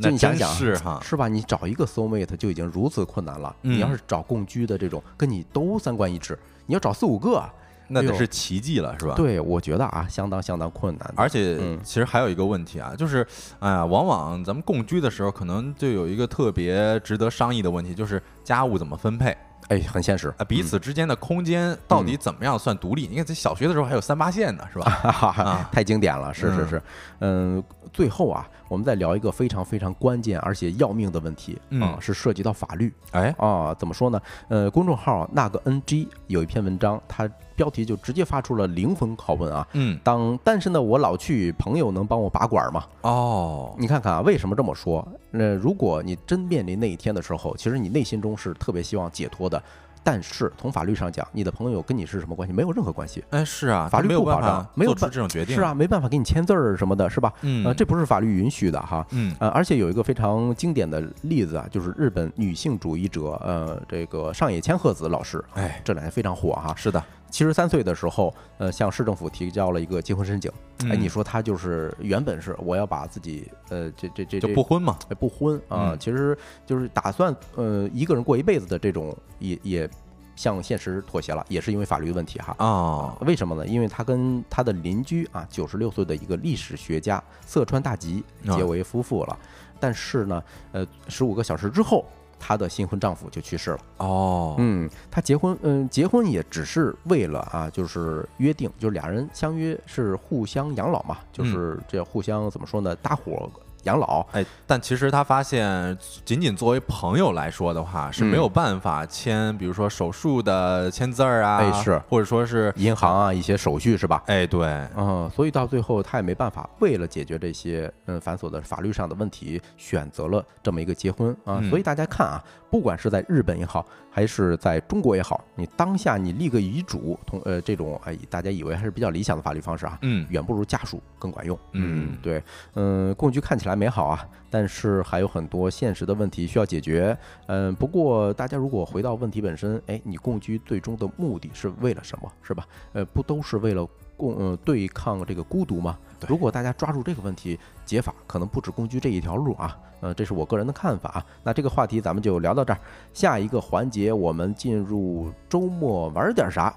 [0.00, 1.28] 就那你想想，是哈，是吧？
[1.28, 7.42] 你找一个 soul mate 就已经如此困难了，嗯你要是找共居的这种，跟你都三观一致，你要找四五个，
[7.88, 9.14] 那得是奇迹了，是吧？。
[9.16, 11.12] 对我觉得啊，相当相当困难。
[11.16, 13.26] 而且嗯其实还有一个问题啊，就是，
[13.58, 19.36] 哎呀，往往咱们共居的时候，可能就有一个特别值得商议的问题，就是家务怎么分配
[19.68, 23.06] 哎，很现实啊，彼此之间的空间到底怎么样算独立？
[23.06, 24.90] 你看，在小学的时候还有三八线呢，是吧？
[25.12, 26.82] 哈哈太经典了，是是是，
[27.20, 27.62] 嗯，
[27.92, 33.74] 最后啊，我们再聊一个非常非常关键而且要命的问题啊，嗯是涉及到法律哎，啊。
[33.78, 34.20] 怎么说呢？
[34.48, 39.66] 呃，公众号那个 NG 有一篇文章，它标题就直接发出了灵魂拷问啊。
[39.72, 42.84] 嗯，当单身的我老去，朋友能帮我把管吗？
[43.02, 45.06] 哦，你看看啊，为什么这么说？
[45.32, 49.62] 呃，如果你真面临那一天的时候，其实你内心中是特别希望解脱的，
[50.10, 52.54] 但是从法律上讲，你的朋友跟你是什么关系？
[52.54, 53.22] 没有任何关系。
[53.28, 57.30] 哎，是啊，法律没有办不保障没有办这种决定，是啊，，没办法给你签字儿什么的，是吧？
[57.42, 59.06] 嗯，呃，这不是法律允许的哈。
[59.10, 66.72] 嗯，呃，而且有一个非常经典的例子啊，就是日本女性主义者呃，这个上野千鹤子老师，哎，这两年非常火哈。
[66.74, 70.50] 是的，七十三岁的时候，呃，向市政府提交了一个结婚申请。
[70.84, 79.90] 哎，嗯你说他就是原本是我要把自己呃，这这这这就不婚嘛，哎不婚啊，嗯其实就是打算呃一个人过一辈子的这种，也也
[80.36, 82.54] 向现实妥协了，也是因为法律问题哈。
[82.58, 83.66] 啊，为什么呢？
[83.66, 89.36] 因为他跟他的邻居啊，九十六岁的一个历史学家色川大吉啊结为夫妇了。
[89.80, 92.04] 但是呢，呃，十五个小时之后，
[92.38, 93.78] 她的新婚丈夫就去世了。
[93.98, 103.50] 哦，嗯，她结婚，嗯，结婚也只是为了啊，就是约定，就是俩人相约是互相养老嘛，嗯就是这互相怎么说呢，搭伙
[103.88, 104.20] 养老。
[104.32, 114.22] 哎，但其实他发现，仅仅作为朋友来说的话，是没有办法签，比如说手术的签字儿啊，嗯哎是或者说是，银行啊，一些手续是吧？
[114.26, 114.66] 哎，对，
[114.96, 121.58] 嗯，所以到最后他也没办法，为了解决这些嗯繁琐的法律上的问题，选择了这么一个结婚啊。
[121.62, 131.58] 嗯所以大家看啊，不管是在日本也好，还是在中国也好，你当下你立个遗嘱，同呃这种哎大家以为还是比较理想的法律方式啊，嗯，远不如家属更管用。
[131.72, 132.42] 嗯对，
[132.74, 137.16] 嗯，共居看起来美好啊，但是还有很多现实的问题需要解决。
[137.46, 142.66] 嗯，不过大家如果回到问题本身，哎，你共居最终的目的是为了什么，是吧？
[142.92, 145.98] 呃，不都是为了共呃对抗这个孤独吗？
[146.26, 149.76] 如果大家抓住这个问题，解法可能不止工具这一条路啊。
[150.00, 151.26] 呃，这是我个人的看法啊。
[151.42, 152.78] 那这个话题咱们就聊到这儿，
[153.12, 156.74] 下一个环节我们进入周末玩点啥。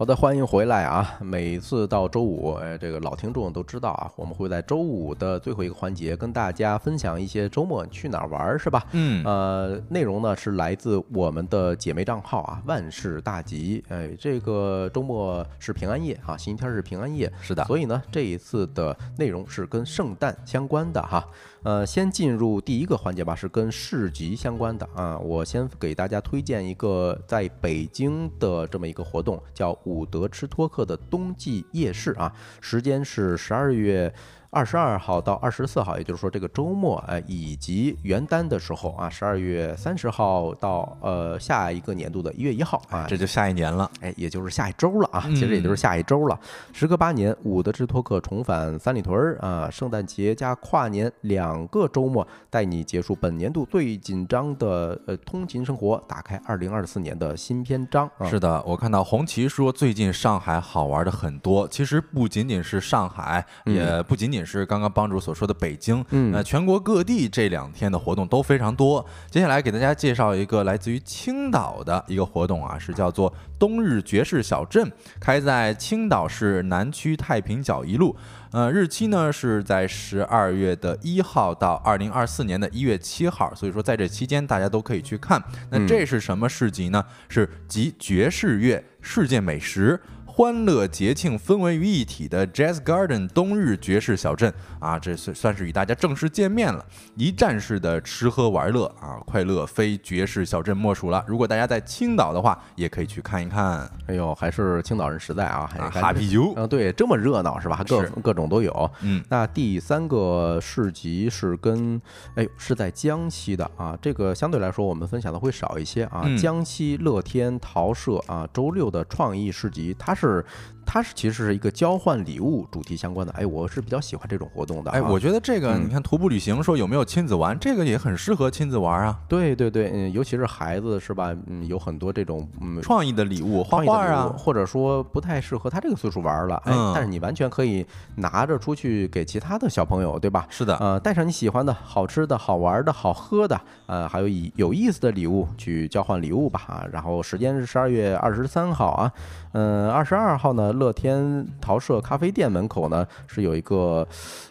[0.00, 1.18] 好的，欢迎回来啊！
[1.20, 8.82] 每次到周五，呃，这个老听众都知道啊，我们会在周五的最后一个环节跟大家分享一些周末去哪儿玩儿，是吧？
[8.92, 13.84] 嗯，呃，内容呢是来自我们的姐妹账号啊，万事大吉。
[13.90, 21.22] 哎，这个周末是平安夜啊，星期天是平安夜，是的，所以呢，这一次的内容是跟圣诞相关的哈。
[21.62, 25.18] 呃，先进入第一个环节吧，是跟市集相关的啊。
[25.18, 34.12] 我先给大家推荐一个在北京的这么一个活动，叫伍德吃托克的冬季夜市啊，时间是十二月。
[34.52, 46.36] 二十二号到二十四号，也就是说这个周末，哎，以及元旦的时候啊，十二月三十号到呃下一个年度的一月一号啊，这就下一年了，哎，也就是下一周了啊，其实也就是下一周了。
[46.72, 58.26] 时隔八年，伍德之托克重返三里屯儿啊，圣诞节加跨年两个周末，带你结束本年度最紧张的呃通勤生活，打开二零二四年的新篇章啊。
[58.28, 69.04] 是的，我看到红旗说最近上海好玩的很多，其实不仅仅是上海，嗯也不仅仅仅是刚刚帮主所说的北京，嗯呃，全国各地这两天的活动都非常多。
[69.30, 78.16] 接下来给大家介绍一个来自于青岛的一个活动啊，是叫做冬日爵士小镇，开在青岛市南区太平角一路。
[78.52, 85.40] 呃，日期呢是在十二月的一号到二零二四年的一月七号，所以说在这期间大家都可以去看。
[85.70, 87.04] 那嗯这是什么市集呢？
[87.28, 90.00] 是集爵士乐、世界美食。
[90.40, 96.82] 欢乐节庆氛围于一体的 Jazz Garden 冬日爵士小镇啊，这算算是与大家正式见面了，
[97.14, 101.22] 一站式的吃喝玩乐啊，快乐非爵士小镇莫属了。
[101.28, 107.84] 如果大家在青岛的话，也可以去看一看哎呦，还是青岛人实在啊，还啊，感觉哈啤酒，啊，对，这么热闹是吧？
[107.86, 108.90] 各各种都有。
[109.02, 112.00] 嗯，那第三个市集是跟，
[112.34, 113.94] 哎呦，是在江西的啊。
[114.00, 116.22] 这个相对来说我们分享的会少一些啊。
[116.24, 120.44] 嗯江西乐天陶社啊，周六的创意市集，它是 ever
[120.92, 123.32] 它是其实是一个交换礼物主题相关的。
[123.34, 124.96] 哎，我是比较喜欢这种活动的啊。
[124.96, 131.32] 哎，我觉得这个嗯你看徒步旅行说有没有亲子玩，这个也很适合亲子玩啊，对对对，嗯，尤其是孩子是吧？
[131.46, 137.86] 嗯，有很多这种嗯创意的礼物，或者说不太适合他这个岁数玩了，哎，嗯但是你完全可以
[138.16, 140.44] 拿着出去给其他的小朋友，对吧？
[140.50, 146.84] 是的，呃，带上你喜欢的、好吃的、好玩的、好喝的，呃，还有以有意思的礼物去交换礼物吧啊。
[146.92, 149.12] 然后时间是十二月二十三号啊，
[149.52, 154.04] 嗯、二十二号呢，乐天陶社咖啡店门口呢是有一个，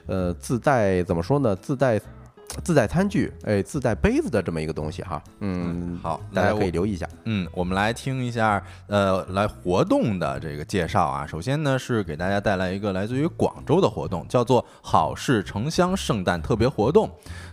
[0.05, 1.53] 呃，自带怎么说呢？
[1.57, 1.99] 自带
[2.63, 5.21] 自带餐具，哎，自带杯子的这么一个东西哈。
[5.39, 7.07] 嗯，好大家可以留意一下。
[7.25, 11.27] 嗯，我们来听一下，呃，来活动的这个介绍啊。
[11.27, 17.09] 首先呢，是给大家带来一个来自于广州的活动，叫做“好事城乡”圣诞特别活动。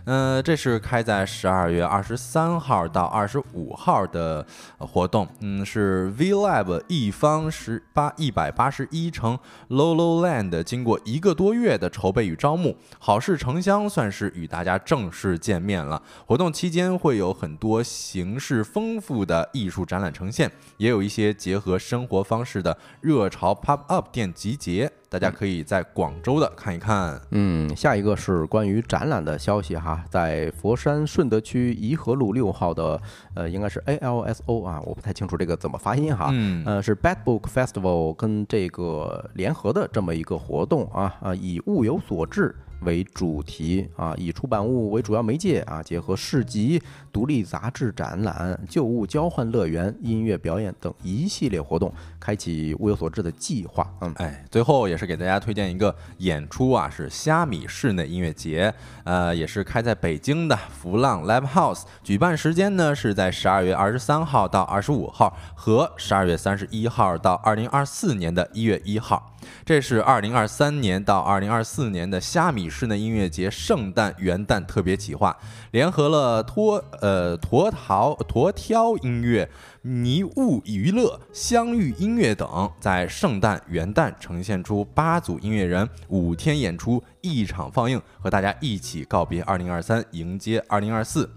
[0.07, 4.45] 呃，这是开在十二月二十三号到二十五号的
[4.77, 5.27] 活动。
[5.41, 9.37] 嗯，是 V Lab 一方十八一百八十一城
[9.67, 16.01] Lolo Land 经过一个多月的筹备与招募，好事成箱算是与大家正式见面了。
[16.25, 27.19] 活动期间会有很多形式丰富的艺术展览呈现，也有一些结合生活方式的热潮 pop up 店集结，大家可以在广州的看一看。
[27.31, 32.99] 嗯，下一个是关于展览的消息哈，在佛山顺德区颐和路六号的，
[33.33, 42.55] 呃，应该是 ALSO 啊，我不太清楚这个怎么发音哈，嗯呃，是 Bad Book Festival 跟这个联合的这么一个活动啊，啊，以物有所值。
[42.81, 53.91] 为主题啊，以出版物为主要媒介啊，结合市集、独立杂志展览、旧物交换乐园、音乐表演等一系列活动，开启物有所值的计划。
[54.01, 58.73] 嗯，哎，最后也是给大家推荐一个演出啊，是虾米室内音乐节，
[59.03, 69.33] 呃，也是开在北京的浮浪 Live House，举办时间呢是在十二月二十三号到二十五号和十二月三十一号到二零二四年的一月一号。
[69.65, 75.37] 这是二零二三年到二零二四年的虾米室内音乐节圣诞元旦特别企划，
[75.71, 79.49] 联合了脱呃驼陶驼挑音乐、
[79.81, 91.29] 迷雾娱乐、相遇音乐等，在圣诞元旦呈现出八组音乐人五天演出，一场放映，和大家一起告别二零二三，迎接二零二四。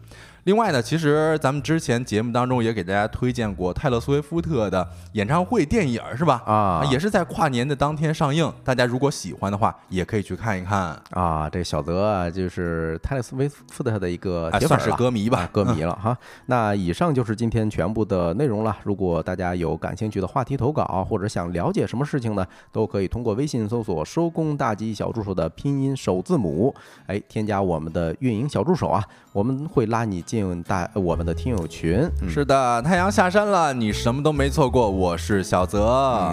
[0.45, 6.43] 另外呢，其实咱们之前节目当中也给大家推荐过泰勒·斯威夫特的演唱会电影，是吧？
[6.47, 8.51] 啊也是在跨年的当天上映。
[8.65, 10.99] 大家如果喜欢的话，也可以去看一看。
[11.11, 16.17] 啊，这小泽啊，就是泰勒斯威夫特的一个哎算是铁粉了歌迷吧啊歌迷了哈。
[16.47, 18.77] 那以上就是今天全部的内容了。
[18.83, 26.75] 如果大家有感兴趣的话题投稿，或者想了解什么事情呢，都可以通过微信搜索“收工大吉小助手”的拼音首字母，
[27.07, 32.09] 哎，添加我们的运营小助手啊，我们会拉你进大我们的听友群。
[32.23, 34.89] 嗯是的，太阳下山了，你什么都没错过。
[34.89, 35.85] 我是小泽，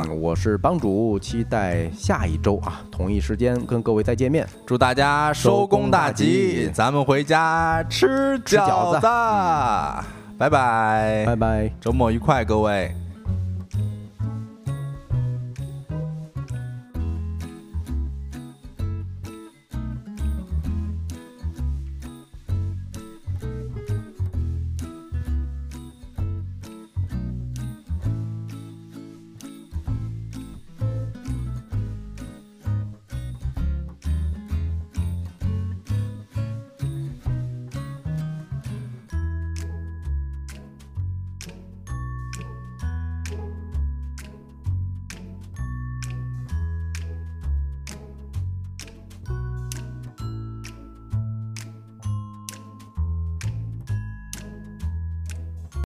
[0.05, 4.47] 嗯，我是帮主，期待下一周啊，同一时间跟各位再见面。
[4.67, 11.71] 祝大家收工大吉，咱们回家吃吃饺子饺子，拜拜，拜拜。
[11.81, 12.93] 周末愉快，各位。